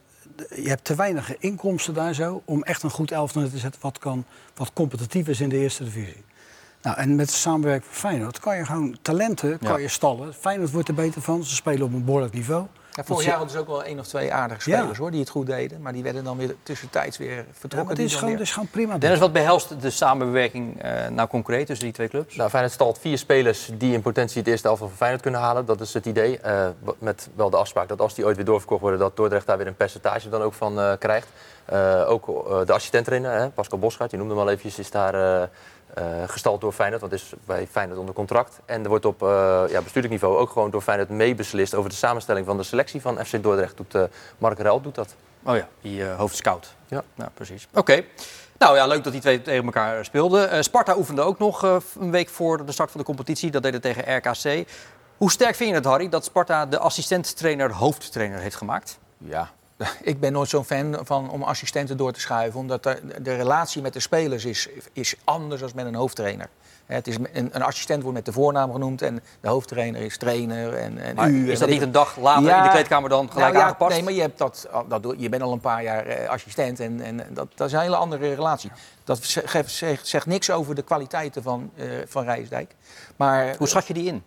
[0.56, 3.98] je hebt te weinig inkomsten daar zo om echt een goed elftal te zetten wat,
[4.00, 6.24] kan, wat competitief is in de eerste divisie.
[6.82, 9.78] Nou, en met de samenwerking van Feyenoord kan je gewoon talenten kan Ja.
[9.78, 10.34] je stallen.
[10.34, 12.66] Feyenoord wordt er beter van, ze spelen op een behoorlijk niveau.
[12.94, 14.78] Ja, vorig jaar hadden ze ook wel één of twee aardige Ja.
[14.78, 15.82] spelers hoor, die het goed deden.
[15.82, 17.96] Maar die werden dan weer tussentijds weer vertrokken.
[17.96, 18.98] die dit is, gewoon, weer- is gewoon prima.
[18.98, 22.36] Dennis, wat behelst de samenwerking eh, nou concreet tussen die twee clubs?
[22.36, 25.66] Nou, Feyenoord stalt vier spelers die in potentie het eerste elftal van Feyenoord kunnen halen.
[25.66, 26.40] Dat is het idee.
[26.40, 26.68] Eh,
[27.00, 29.68] met wel de afspraak dat als die ooit weer doorverkocht worden, dat Dordrecht daar weer
[29.68, 31.28] een percentage dan ook van eh, krijgt.
[31.66, 35.50] Eh, ook eh, de assistent-trainer, hè, Pascal Bosgaard, je noemde hem al eventjes, is daar
[35.94, 37.02] eh, eh, gestald door Feyenoord.
[37.02, 38.60] Want is bij Feyenoord onder contract.
[38.66, 41.96] En er wordt op eh, ja, bestuurlijk niveau ook gewoon door Feyenoord meebeslist over de
[41.96, 43.78] samenstelling van de selectie van FC Dordrecht.
[43.78, 44.04] Doet, eh,
[44.38, 45.16] Mark Ruil doet dat.
[45.44, 46.76] Oh ja, die eh, hoofdscout.
[46.88, 47.04] Ja.
[47.16, 47.68] Nou, precies.
[47.74, 48.04] Oké.
[48.58, 50.50] Nou ja, leuk dat die twee tegen elkaar speelden.
[50.50, 53.52] Eh, Sparta oefende ook nog eh, een week voor de start van de competitie.
[53.52, 54.68] Dat deed het tegen RKC.
[55.18, 59.00] Hoe sterk vind je het, Harry, dat Sparta de assistent-trainer hoofdtrainer heeft gemaakt?
[59.18, 59.50] Ja,
[60.02, 62.60] ik ben nooit zo'n fan van om assistenten door te schuiven.
[62.60, 66.50] Omdat de, de relatie met de spelers is, is anders dan met een hoofdtrainer.
[66.86, 70.74] Het is een, een assistent wordt met de voornaam genoemd en de hoofdtrainer is trainer.
[70.74, 73.32] En, en Maar u, is dat niet een dag later Ja, in de kleedkamer dan
[73.32, 73.92] gelijk nou ja, aangepast?
[73.92, 76.80] Nee, maar je, hebt dat, dat, doe- je bent al een paar jaar eh, assistent
[76.80, 78.72] en, en dat, dat is een hele andere relatie.
[79.04, 82.76] Dat zegt, zegt, zegt niks over de kwaliteiten van, eh van Rijsdijk.
[83.16, 84.24] Maar, Hoe schat je die in?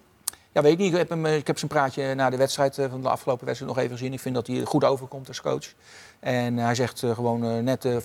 [0.54, 0.92] Ja, weet ik niet.
[0.92, 3.46] Ik heb, hem, eh, ik heb zijn praatje na de wedstrijd eh, van de afgelopen
[3.46, 4.12] wedstrijd nog even gezien.
[4.12, 5.74] Ik vind dat hij goed overkomt als coach.
[6.24, 7.96] En hij zegt eh, gewoon eh, net eh,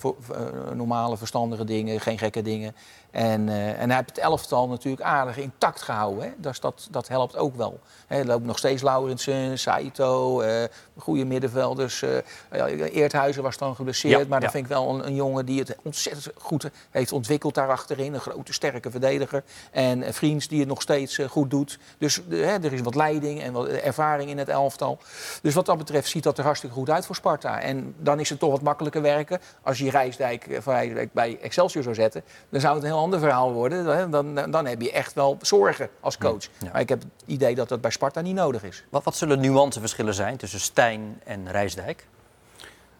[0.74, 2.74] normale, verstandige dingen, geen gekke dingen.
[3.10, 6.24] En, en hij heeft het elftal natuurlijk aardig intact gehouden.
[6.24, 6.30] Hè?
[6.36, 7.80] Dus dat, dat helpt ook wel.
[8.06, 10.64] Hè, er loopt nog steeds Laurensen, Saito, eh
[10.96, 12.02] goede middenvelders.
[12.02, 14.20] eh Eerthuizen was dan geblesseerd.
[14.20, 14.50] Ja, maar dat ja.
[14.50, 18.14] vind ik wel een, een jongen die het ontzettend goed heeft ontwikkeld daar achterin.
[18.14, 19.42] Een grote, sterke verdediger.
[19.70, 21.78] En Vriends die het nog steeds goed doet.
[21.98, 24.98] Dus hè, er is wat leiding en wat ervaring in het elftal.
[25.42, 27.60] Dus wat dat betreft ziet dat er hartstikke goed uit voor Sparta.
[27.60, 29.40] En dan is het toch wat makkelijker werken.
[29.62, 32.98] Als je Rijsdijk, eh, van Rijsdijk bij Excelsior zou zetten, dan zou het een heel
[32.98, 34.10] ander verhaal worden.
[34.10, 36.42] Dan, dan, dan heb je echt wel zorgen als coach.
[36.42, 36.70] Ja.
[36.72, 38.84] Maar ik heb het idee dat dat bij Sparta niet nodig is.
[38.90, 42.06] Wat, wat zullen nuanceverschillen zijn tussen Stijn en Rijsdijk?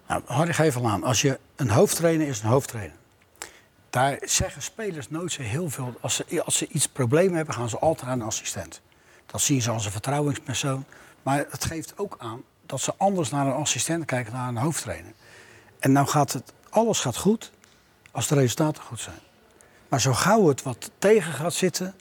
[0.07, 1.05] Nou, Harry, geef al aan.
[1.05, 2.97] Als je een hoofdtrainer is, een hoofdtrainer.
[3.91, 5.95] Daar zeggen spelers nooit zo heel veel.
[6.01, 8.81] Als ze, als ze iets problemen hebben, gaan ze altijd naar een assistent.
[9.27, 10.85] Dat zien ze als een vertrouwenspersoon.
[11.23, 15.13] Maar het geeft ook aan dat ze anders naar een assistent kijken naar een hoofdtrainer.
[15.79, 17.51] En nou gaat het, alles gaat goed
[18.11, 19.19] als de resultaten goed zijn.
[19.89, 21.95] Maar zo gauw het wat tegen gaat zitten,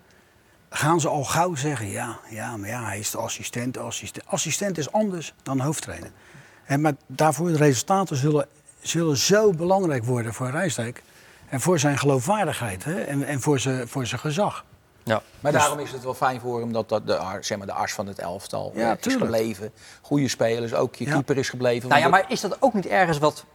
[0.69, 3.77] gaan ze al gauw zeggen: ja, ja, maar ja, hij is de assistent.
[3.77, 4.25] assistent.
[4.27, 6.11] Assistent is anders dan hoofdtrainer.
[6.65, 8.47] En maar daarvoor de resultaten zullen,
[8.81, 11.03] zullen zo belangrijk worden voor Rijsdijk.
[11.49, 13.01] En voor zijn geloofwaardigheid hè?
[13.01, 14.65] En, en voor, voor zijn gezag.
[15.09, 15.21] Ja.
[15.39, 17.67] Maar Dus- daarom is het wel fijn voor hem dat, dat de, ar- zeg maar,
[17.67, 19.23] de as van het elftal Ja, is tuurlijk.
[19.25, 19.71] gebleven.
[20.01, 21.11] Goede spelers, ook je Ja.
[21.11, 21.89] keeper is gebleven.
[21.89, 23.45] Nou ja, maar is dat ook niet ergens wat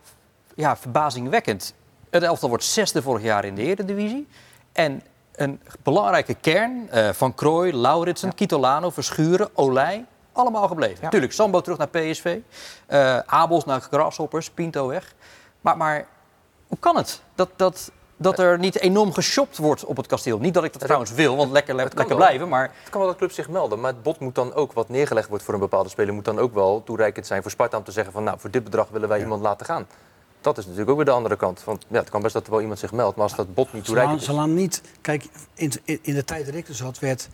[0.54, 1.74] ja, verbazingwekkend?
[2.10, 4.28] Het elftal wordt zesde vorig jaar in de Eredivisie.
[4.72, 5.02] En
[5.34, 10.04] een belangrijke kern eh, van Krooi, Lauritsen, Kitolano, Verschuren, Olij...
[10.32, 10.98] allemaal gebleven.
[11.02, 11.08] Ja.
[11.08, 12.38] Tuurlijk, Sambo terug naar PSV.
[12.86, 15.14] eh, Abels naar Grasshoppers, Pinto weg.
[15.60, 16.06] Maar, maar
[16.66, 20.38] hoe kan het dat, dat, dat er niet enorm geshopt wordt op het kasteel?
[20.38, 22.16] Niet dat ik dat trouwens wil, want lekker, kan lekker wel.
[22.16, 22.48] blijven.
[22.48, 24.88] Maar Het kan wel dat club zich melden, maar het bod moet dan ook, wat
[24.88, 27.84] neergelegd wordt voor een bepaalde speler, moet dan ook wel toereikend zijn voor Sparta om
[27.84, 29.86] te zeggen van nou, voor dit bedrag willen wij iemand laten gaan.
[30.40, 31.64] Dat is natuurlijk ook weer de andere kant.
[31.64, 33.72] Want ja, het kan best dat er wel iemand zich meldt, maar als dat bod
[33.72, 34.26] niet toereikend is...
[34.26, 34.82] ze laten niet.
[35.00, 35.24] Kijk,
[35.54, 37.28] in, in, de tijd dat ik er zat, werd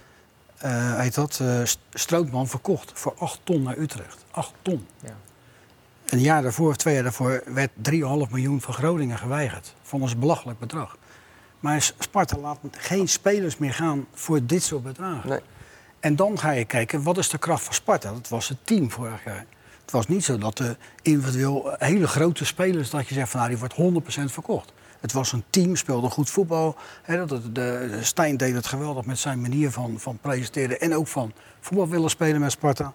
[0.56, 4.24] eh, heet dat, eh, St- Strootman verkocht voor 8 ton naar Utrecht.
[4.30, 4.86] 8 ton.
[5.02, 5.14] Ja.
[6.10, 7.92] Een jaar daarvoor, twee jaar daarvoor, werd 3,5
[8.30, 9.74] miljoen van Groningen geweigerd.
[9.82, 10.96] Vonden ze een belachelijk bedrag.
[11.60, 15.28] Maar Sparta laat geen spelers meer gaan voor dit soort bedragen.
[15.28, 15.40] Nee.
[16.00, 18.12] En dan ga je kijken, wat is de kracht van Sparta?
[18.12, 19.46] Dat was het team vorig jaar.
[19.80, 22.90] Het was niet zo dat de individueel hele grote spelers...
[22.90, 24.72] dat je zegt van nou, die wordt 100% verkocht.
[25.00, 26.76] Het was een team, speelde goed voetbal.
[27.06, 30.80] Dat, de, de, Stijn deed het geweldig met zijn manier van, van presenteren...
[30.80, 32.92] en ook van voetbal willen spelen met Sparta.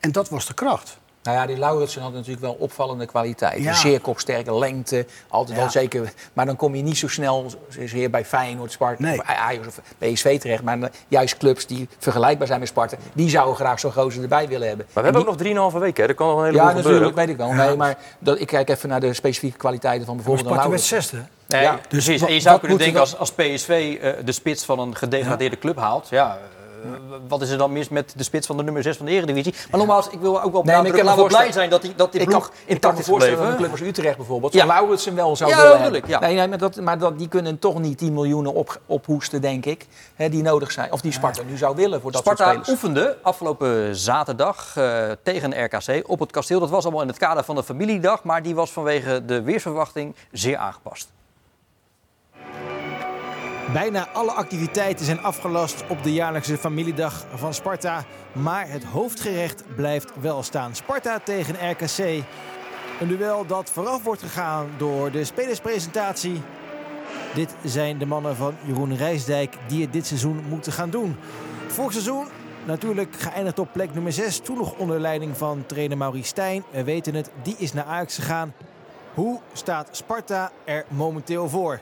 [0.00, 1.02] En dat was de kracht.
[1.24, 3.62] Nou ja, die Lauritsen had natuurlijk wel opvallende kwaliteiten.
[3.62, 3.74] Ja.
[3.74, 5.62] Zeer kopsterke, lengte, altijd Ja.
[5.62, 6.12] wel zeker.
[6.32, 7.46] Maar dan kom je niet zo snel
[7.84, 9.18] zeer bij Feyenoord, Sparta, Nee.
[9.18, 10.62] of Ajax of PSV terecht.
[10.62, 14.68] Maar juist clubs die vergelijkbaar zijn met Sparta, die zouden graag zo'n gozer erbij willen
[14.68, 14.86] hebben.
[14.92, 16.08] Maar we hebben En ook nog 3,5 weken, hè?
[16.08, 16.92] er kan nog een heleboel Ja, gebeuren.
[17.00, 17.66] natuurlijk, weet ik wel.
[17.66, 21.16] Nee, maar dat, ik kijk even naar de specifieke kwaliteiten van bijvoorbeeld Sparta werd zesde.
[21.46, 24.78] Nee, Ja, dus en je zou kunnen denken, als, als PSV eh, de spits van
[24.78, 26.08] een gedegradeerde club haalt...
[26.08, 26.38] Ja,
[27.28, 29.54] wat is er dan mis met de spits van de nummer 6 van de Eredivisie?
[29.70, 31.94] Maar nogmaals, ik wil ook wel Nee, ik kan laten we blij zijn dat die,
[31.96, 33.46] dat die Ik kan, ploeg ik kan intact is gebleven.
[33.46, 34.66] een club als Utrecht bijvoorbeeld, Ja.
[34.66, 36.20] Lauritsen wel zou Ja, willen ik, ja.
[36.20, 39.64] Nee, nee, maar, dat, maar dat, die kunnen toch niet 10 miljoenen op, ophoesten, denk
[39.64, 39.86] ik.
[40.14, 40.92] Hè, die nodig zijn.
[40.92, 42.82] Of die Sparta nu zou willen voor dat Sparta soort spelers.
[42.84, 46.60] oefende afgelopen zaterdag eh, tegen RKC op het kasteel.
[46.60, 50.14] Dat was allemaal in het kader van de familiedag, maar die was vanwege de weersverwachting
[50.32, 51.12] zeer aangepast.
[53.72, 58.04] Bijna alle activiteiten zijn afgelast op de jaarlijkse familiedag van Sparta.
[58.32, 60.74] Maar het hoofdgerecht blijft wel staan.
[60.74, 61.98] Sparta tegen RKC.
[63.00, 66.42] Een duel dat vooraf wordt gegaan door de spelerspresentatie.
[67.34, 71.16] Dit zijn de mannen van Jeroen Rijsdijk die het dit seizoen moeten gaan doen.
[71.66, 72.26] Vorig seizoen
[72.64, 74.38] natuurlijk geëindigd op plek nummer 6.
[74.38, 76.64] Toen nog onder leiding van trainer Maurice Stijn.
[76.70, 78.54] We weten het, die is naar Ajax gegaan.
[79.14, 81.80] Hoe staat Sparta er momenteel voor?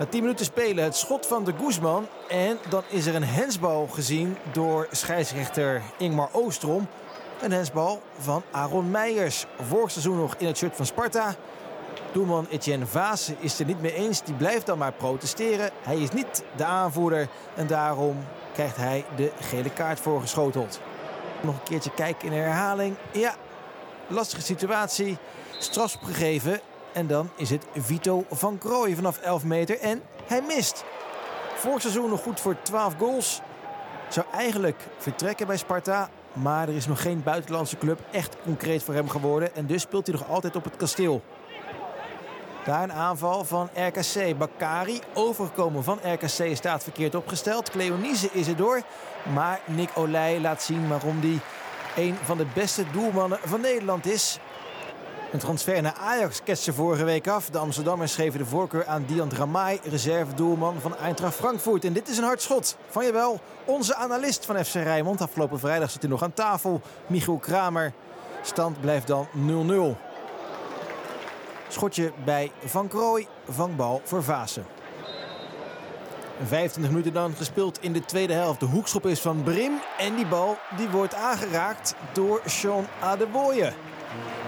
[0.00, 2.06] Na 10 minuten spelen het schot van de Guzman.
[2.28, 6.88] En dan is er een hensbal gezien door scheidsrechter Ingmar Oostrom.
[7.40, 9.46] Een hensbal van Aaron Meijers.
[9.60, 11.34] Vorig seizoen nog in het shirt van Sparta.
[12.12, 14.22] Doelman Etienne Vaas is er niet mee eens.
[14.22, 15.70] Die blijft dan maar protesteren.
[15.82, 17.28] Hij is niet de aanvoerder.
[17.54, 18.16] En daarom
[18.52, 20.80] krijgt hij de gele kaart voorgeschoteld.
[21.40, 22.96] Nog een keertje kijken in de herhaling.
[23.12, 23.34] Ja,
[24.06, 25.18] lastige situatie.
[25.58, 26.60] Strafschop gegeven.
[26.92, 29.78] En dan is het Vito van Krooij vanaf 11 meter.
[29.78, 30.84] En hij mist.
[31.54, 33.40] Vorig seizoen nog goed voor 12 goals.
[34.08, 36.10] Zou eigenlijk vertrekken bij Sparta.
[36.32, 39.54] Maar er is nog geen buitenlandse club echt concreet voor hem geworden.
[39.54, 41.22] En dus speelt hij nog altijd op het kasteel.
[42.64, 44.38] Daar een aanval van RKC.
[44.38, 47.70] Bakari, overgekomen van RKC, staat verkeerd opgesteld.
[47.70, 48.82] Cleonise is er door.
[49.34, 51.40] Maar Nick Olij laat zien waarom hij
[52.04, 54.38] een van de beste doelmannen van Nederland is.
[55.32, 57.50] Een transfer naar Ajax ketste vorige week af.
[57.50, 61.84] De Amsterdammers geven de voorkeur aan Dian Dramai, reservedoelman van Eintracht Frankfurt.
[61.84, 65.20] En dit is een hard schot van jawel, onze analist van FC Rijnmond.
[65.20, 67.92] Afgelopen vrijdag zit hij nog aan tafel, Michiel Kramer.
[68.42, 69.28] Stand blijft dan
[69.96, 69.96] 0-0.
[71.68, 74.66] Schotje bij Van Krooij, vangbal voor Vaassen.
[76.46, 78.60] 25 minuten dan gespeeld in de tweede helft.
[78.60, 83.72] De hoekschop is van Brim en die bal die wordt aangeraakt door Sean Adeboye.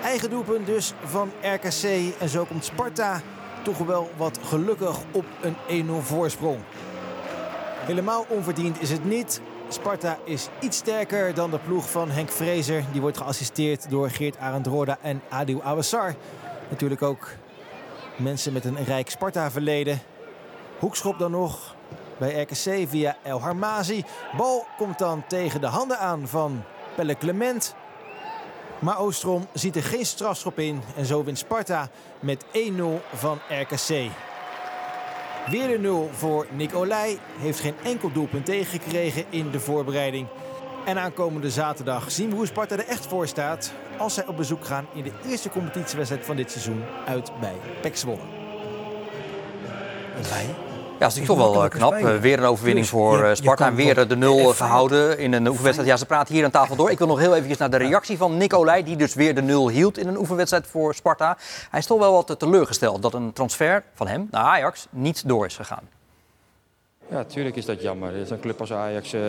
[0.02, 3.20] Eigen doelpunt dus van RKC en zo komt Sparta
[3.64, 5.24] toch wel wat gelukkig op
[5.68, 6.58] een 1-0 voorsprong.
[7.86, 9.40] Helemaal onverdiend is het niet.
[9.68, 12.84] Sparta is iets sterker dan de ploeg van Henk Vrezer.
[12.92, 16.14] Die wordt geassisteerd door Geert Arendroda en Adil Awassar.
[16.68, 17.28] Natuurlijk ook
[18.16, 20.00] mensen met een rijk Sparta-verleden.
[20.78, 21.74] Hoekschop dan nog
[22.18, 24.04] bij RKC via El Harmazi.
[24.36, 26.62] Bal komt dan tegen de handen aan van
[26.94, 27.74] Pelle Clement.
[28.82, 30.82] Maar Oostrom ziet er geen strafschop in.
[30.96, 31.88] En zo wint Sparta
[32.20, 32.48] met 1-0
[33.12, 34.10] van RKC.
[35.50, 37.18] Weer de 0 voor Nick Olij.
[37.38, 40.26] Heeft geen enkel doelpunt tegengekregen in de voorbereiding.
[40.84, 43.72] En aankomende zaterdag zien we hoe Sparta er echt voor staat...
[43.98, 47.96] als zij op bezoek gaan in de eerste competitiewedstrijd van dit seizoen uit bij PEC
[47.96, 48.22] Zwolle.
[51.02, 52.14] Ja, dat is natuurlijk toch wel eh, knap.
[52.14, 53.66] Eh, weer een overwinning voor eh, Sparta.
[53.66, 55.90] En weer de nul eh, gehouden in een oefenwedstrijd.
[55.90, 56.90] Ja, ze praten hier aan tafel door.
[56.90, 58.82] Ik wil nog heel even naar de reactie van Nick Olij...
[58.82, 61.36] die dus weer de nul hield in een oefenwedstrijd voor Sparta.
[61.70, 65.46] Hij is toch wel wat teleurgesteld dat een transfer van hem naar Ajax niet door
[65.46, 65.88] is gegaan.
[67.08, 68.12] Ja, natuurlijk is dat jammer.
[68.12, 69.20] Het is een club als Ajax eh,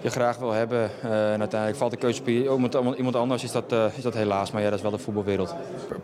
[0.00, 0.90] je graag wil hebben.
[1.02, 4.14] Eh, en uiteindelijk valt de keuze op iemand, iemand anders, is dat, eh, is dat
[4.14, 4.50] helaas.
[4.50, 5.54] Maar ja, dat is wel de voetbalwereld.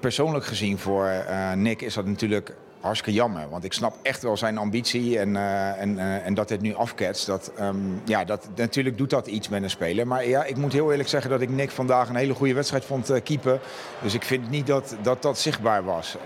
[0.01, 2.55] Persoonlijk gezien voor eh, Nick is dat natuurlijk
[2.85, 3.49] hartstikke jammer.
[3.49, 6.75] Want ik snap echt wel zijn ambitie en, eh, en, eh, en dat dit nu
[6.75, 7.27] afketst.
[7.27, 10.07] Dat, ehm, ja, dat, natuurlijk doet dat iets met een speler.
[10.07, 12.85] Maar ja, ik moet heel eerlijk zeggen dat ik Nick vandaag een hele goede wedstrijd
[12.85, 13.61] vond eh, keepen.
[14.03, 16.17] Dus ik vind niet dat, dat dat zichtbaar was.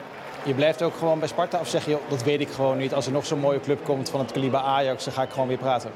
[0.42, 2.94] Je blijft ook gewoon bij Sparta of zeg je, dat weet ik gewoon niet.
[2.94, 5.48] Als er nog zo'n mooie club komt van het kaliber Ajax, dan ga ik gewoon
[5.48, 5.90] weer praten.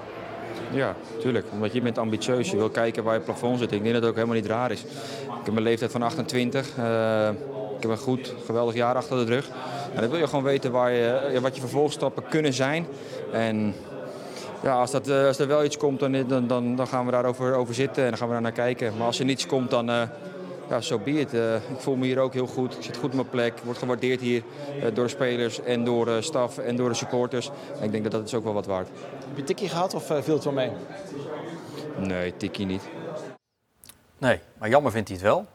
[0.73, 1.47] Ja, tuurlijk.
[1.53, 2.51] Omdat je bent ambitieus.
[2.51, 3.73] Je wil kijken waar je plafond zit.
[3.73, 4.83] Ik denk dat het ook helemaal niet raar is.
[4.83, 6.69] Ik heb een leeftijd van 28.
[7.83, 9.49] Ik heb een goed, geweldig jaar achter de rug.
[9.95, 12.87] En dan wil je gewoon weten waar je, wat je vervolgstappen kunnen zijn.
[13.33, 13.75] En
[14.63, 17.11] ja, als, dat, eh, als er wel iets komt, dan, dan, dan, dan gaan we
[17.11, 18.97] daarover over zitten en dan gaan we daar naar kijken.
[18.97, 20.03] Maar als er niets komt, dan eh
[20.69, 21.35] ja, zo be it.
[21.35, 22.77] Eh, ik voel me hier ook heel goed.
[22.77, 23.57] Ik zit goed op mijn plek.
[23.57, 24.43] Ik word gewaardeerd hier
[24.95, 27.51] door de spelers en door de staf en door de supporters.
[27.79, 28.89] En ik denk dat dat is ook wel wat waard.
[29.29, 30.71] Heb je tikkie gehad of viel het wel mee?
[31.99, 32.83] Nee, tikkie niet.
[34.19, 35.47] Nee, maar jammer vindt hij het wel.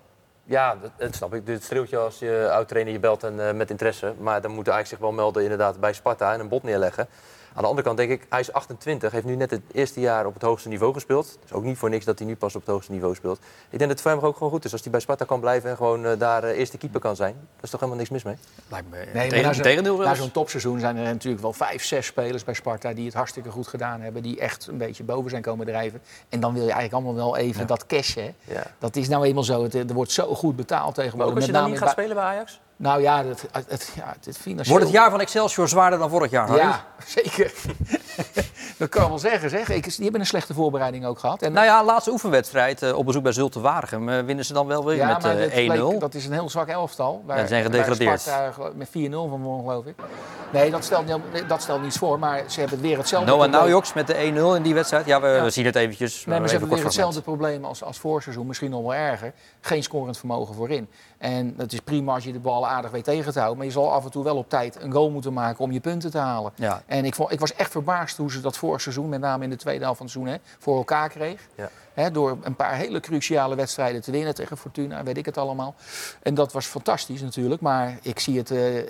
[0.49, 1.45] Ja, dat, snap ik.
[1.45, 4.13] Dit streeltje als je oud-trainer je belt en, eh, met interesse.
[4.19, 7.07] Maar dan moet eigenlijk zich wel melden inderdaad bij Sparta en een bod neerleggen.
[7.53, 10.25] Aan de andere kant denk ik, hij is 28, heeft nu net het eerste jaar
[10.25, 11.38] op het hoogste niveau gespeeld.
[11.45, 13.38] Is ook niet voor niks dat hij nu pas op het hoogste niveau speelt.
[13.38, 14.71] Ik denk dat het voor hem ook gewoon goed is.
[14.71, 17.33] Als hij bij Sparta kan blijven en gewoon eh, daar eh, eerste keeper kan zijn.
[17.33, 18.36] Daar is toch helemaal niks mis mee?
[18.69, 21.53] Lijkt me Nee, tegen- maar na zo'n- tegendeel na zo'n topseizoen zijn er natuurlijk wel
[21.53, 24.21] vijf, zes spelers bij Sparta die het hartstikke goed gedaan hebben.
[24.23, 26.01] Die echt een beetje boven zijn komen drijven.
[26.29, 28.23] En dan wil je eigenlijk allemaal wel even dat cashen.
[28.23, 28.53] hè.
[28.53, 28.63] Ja.
[28.79, 29.63] Dat is nou eenmaal zo.
[29.63, 31.29] Het, er wordt zo goed betaald Maar tegenwoordig.
[31.29, 32.60] ook als je Met dan niet gaat bij- spelen bij Ajax?
[32.78, 34.70] Nou ja, het, het, ja, het financieel...
[34.78, 36.62] Wordt het jaar van Excelsior zwaarder dan vorig jaar, Harry?
[36.62, 36.86] Ja,
[37.22, 37.54] zeker.
[38.78, 39.50] dat kan wel zeggen.
[39.50, 39.70] Zeg.
[39.70, 41.42] Ik, die hebben een slechte voorbereiding ook gehad.
[41.42, 44.68] En Nou ja, laatste oefenwedstrijd eh, op bezoek bij Zulte Waregem eh, winnen ze dan
[44.68, 45.98] wel weer Ja, met maar eh, dat 1-0.
[46.00, 47.24] dat is een heel zwak elftal.
[47.26, 48.22] Waar, Ja, ze zijn gedegradeerd.
[48.22, 49.96] Sparta met 4-0 van won, geloof ik.
[50.52, 52.20] Nee, dat stelt, niet- dat stelt niets voor.
[52.20, 53.62] Maar ze hebben weer hetzelfde Noah probleem.
[53.62, 55.06] Naujoks met de 1-0 in die wedstrijd.
[55.06, 55.50] Ja, we, Ja.
[55.50, 56.26] zien het eventjes.
[56.26, 58.48] Nee, maar ze hebben weer hetzelfde probleem als, als voorseizoen.
[58.48, 59.34] Misschien nog wel erger.
[59.62, 60.90] Geen scorend vermogen voorin.
[61.18, 63.58] En het is prima als je de bal aardig weet tegen te houden.
[63.58, 65.80] Maar je zal af en toe wel op tijd een goal moeten maken om je
[65.80, 66.51] punten te halen.
[66.56, 66.82] Ja.
[66.86, 69.49] En ik, vond, ik was echt verbaasd hoe ze dat vorig seizoen, met name in
[69.49, 71.41] de tweede helft van het seizoen, hè, voor elkaar kreeg.
[71.56, 71.69] Ja.
[71.93, 75.75] Hè, door een paar hele cruciale wedstrijden te winnen tegen Fortuna, weet ik het allemaal.
[76.23, 77.62] En dat was fantastisch natuurlijk.
[77.62, 78.85] Maar ik zie het eh, eh,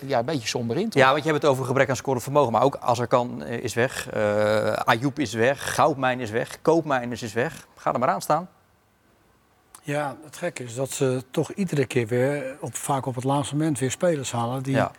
[0.00, 0.88] ja, een beetje somber in.
[0.88, 1.02] toch?
[1.02, 2.52] Ja, want je hebt het over gebrek aan scorend vermogen.
[2.52, 4.08] Maar ook Azarkan eh, is weg.
[4.10, 5.74] eh Ayoub is weg.
[5.74, 6.58] Goudmijn is weg.
[6.62, 7.66] Koopmijners is weg.
[7.76, 8.48] Ga er maar aan staan.
[9.86, 13.56] Ja, het gekke is dat ze toch iedere keer weer, op, vaak op het laatste
[13.56, 14.90] moment, weer spelers halen die, Ja.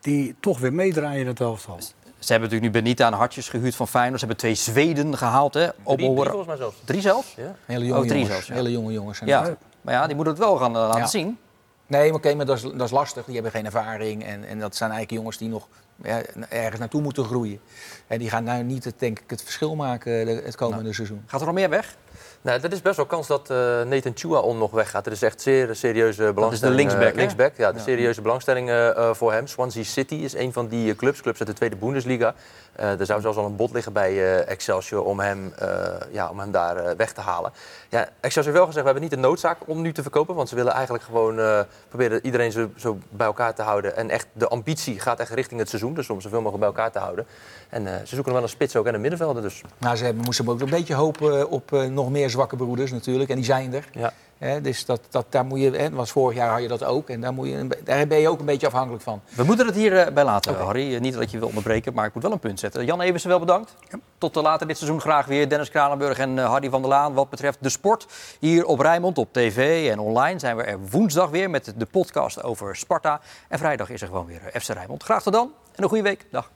[0.00, 1.78] die toch weer meedraaien in het elftal.
[2.18, 4.20] Ze hebben natuurlijk nu Benita en Hartjes gehuurd van Feyenoord.
[4.20, 5.54] Ze hebben twee Zweden gehaald.
[5.54, 5.68] Hè?
[5.84, 6.76] Drie, drie volgens mij zelfs.
[6.84, 7.34] Drie zelfs?
[7.36, 7.54] Ja.
[7.66, 8.28] Hele jonge Oh, drie jongens.
[8.30, 8.54] zelfs, ja.
[8.54, 9.18] Hele jonge jongens.
[9.18, 9.56] zijn Ja, dat.
[9.80, 11.06] maar ja, die moeten het wel gaan eh, laten Ja.
[11.06, 11.38] zien.
[11.86, 13.24] Nee, maar oké, maar dat is, dat is lastig.
[13.24, 14.24] Die hebben geen ervaring.
[14.24, 15.68] En, en dat zijn eigenlijk jongens die nog
[16.02, 17.60] ja, ergens naartoe moeten groeien.
[18.06, 21.22] En die gaan nou niet, het, denk ik, het verschil maken de- het komende seizoen.
[21.26, 21.96] Gaat er nog meer weg?
[22.42, 25.06] Nou, er is best wel kans dat eh Nathan Chua nog weggaat.
[25.06, 26.76] Er is echt zeer serieuze belangstelling.
[26.76, 27.16] linksback, eh, hè?
[27.16, 27.84] linksback, ja, de Ja.
[27.84, 29.46] serieuze belangstelling eh, eh, voor hem.
[29.46, 32.34] Swansea City is een van die eh, clubs, clubs uit de tweede Bundesliga.
[32.72, 35.68] Eh, er zou zelfs al een bod liggen bij eh, Excelsior om hem, eh,
[36.10, 37.52] ja, om hem daar eh, weg te halen.
[37.88, 40.34] Ja, Excelsior heeft wel gezegd, we hebben niet de noodzaak om nu te verkopen.
[40.34, 43.96] Want ze willen eigenlijk gewoon eh, proberen iedereen zo, zo bij elkaar te houden.
[43.96, 45.94] En echt de ambitie gaat echt richting het seizoen.
[45.94, 47.26] Dus om zoveel mogelijk bij elkaar te houden.
[47.68, 49.42] En eh, ze zoeken wel een spits ook en een middenvelder.
[49.42, 52.90] Dus Nou, ze hebben, moesten ook een beetje hopen op eh, nog meer zwakke broeders
[52.90, 53.30] natuurlijk.
[53.30, 53.88] En die zijn er.
[53.92, 54.12] Ja.
[54.40, 57.08] Hè, dus dat, dat, daar moet je, hè, was vorig jaar had je dat ook.
[57.08, 59.20] En daar, moet je, daar ben je ook een beetje afhankelijk van.
[59.34, 60.94] We moeten het hier eh, bij laten, Harry.
[60.94, 62.84] Eh, Niet dat je wil onderbreken, maar ik moet wel een punt zetten.
[62.84, 63.76] Jan Eversen, wel bedankt.
[64.18, 65.48] Tot uh, later dit seizoen graag weer.
[65.48, 67.14] Dennis Kranenburg en eh, Harry van der Laan.
[67.14, 68.06] Wat betreft de sport
[68.38, 70.38] hier op Rijnmond, op tv en online...
[70.38, 73.20] zijn we er woensdag weer met de podcast over Sparta.
[73.48, 75.02] En vrijdag is er gewoon weer FC Rijnmond.
[75.02, 76.26] Graag tot dan en een goede week.
[76.30, 76.50] Dag.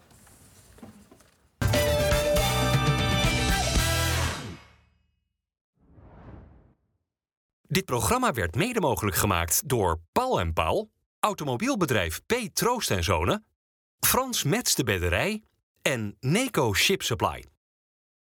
[7.74, 12.34] Dit programma werd mede mogelijk gemaakt door Paul en Paul, automobielbedrijf P.
[12.52, 13.46] Troost en Zonen,
[14.00, 15.42] Frans Mets de Bedderij
[15.82, 17.44] en Neco Ship Supply.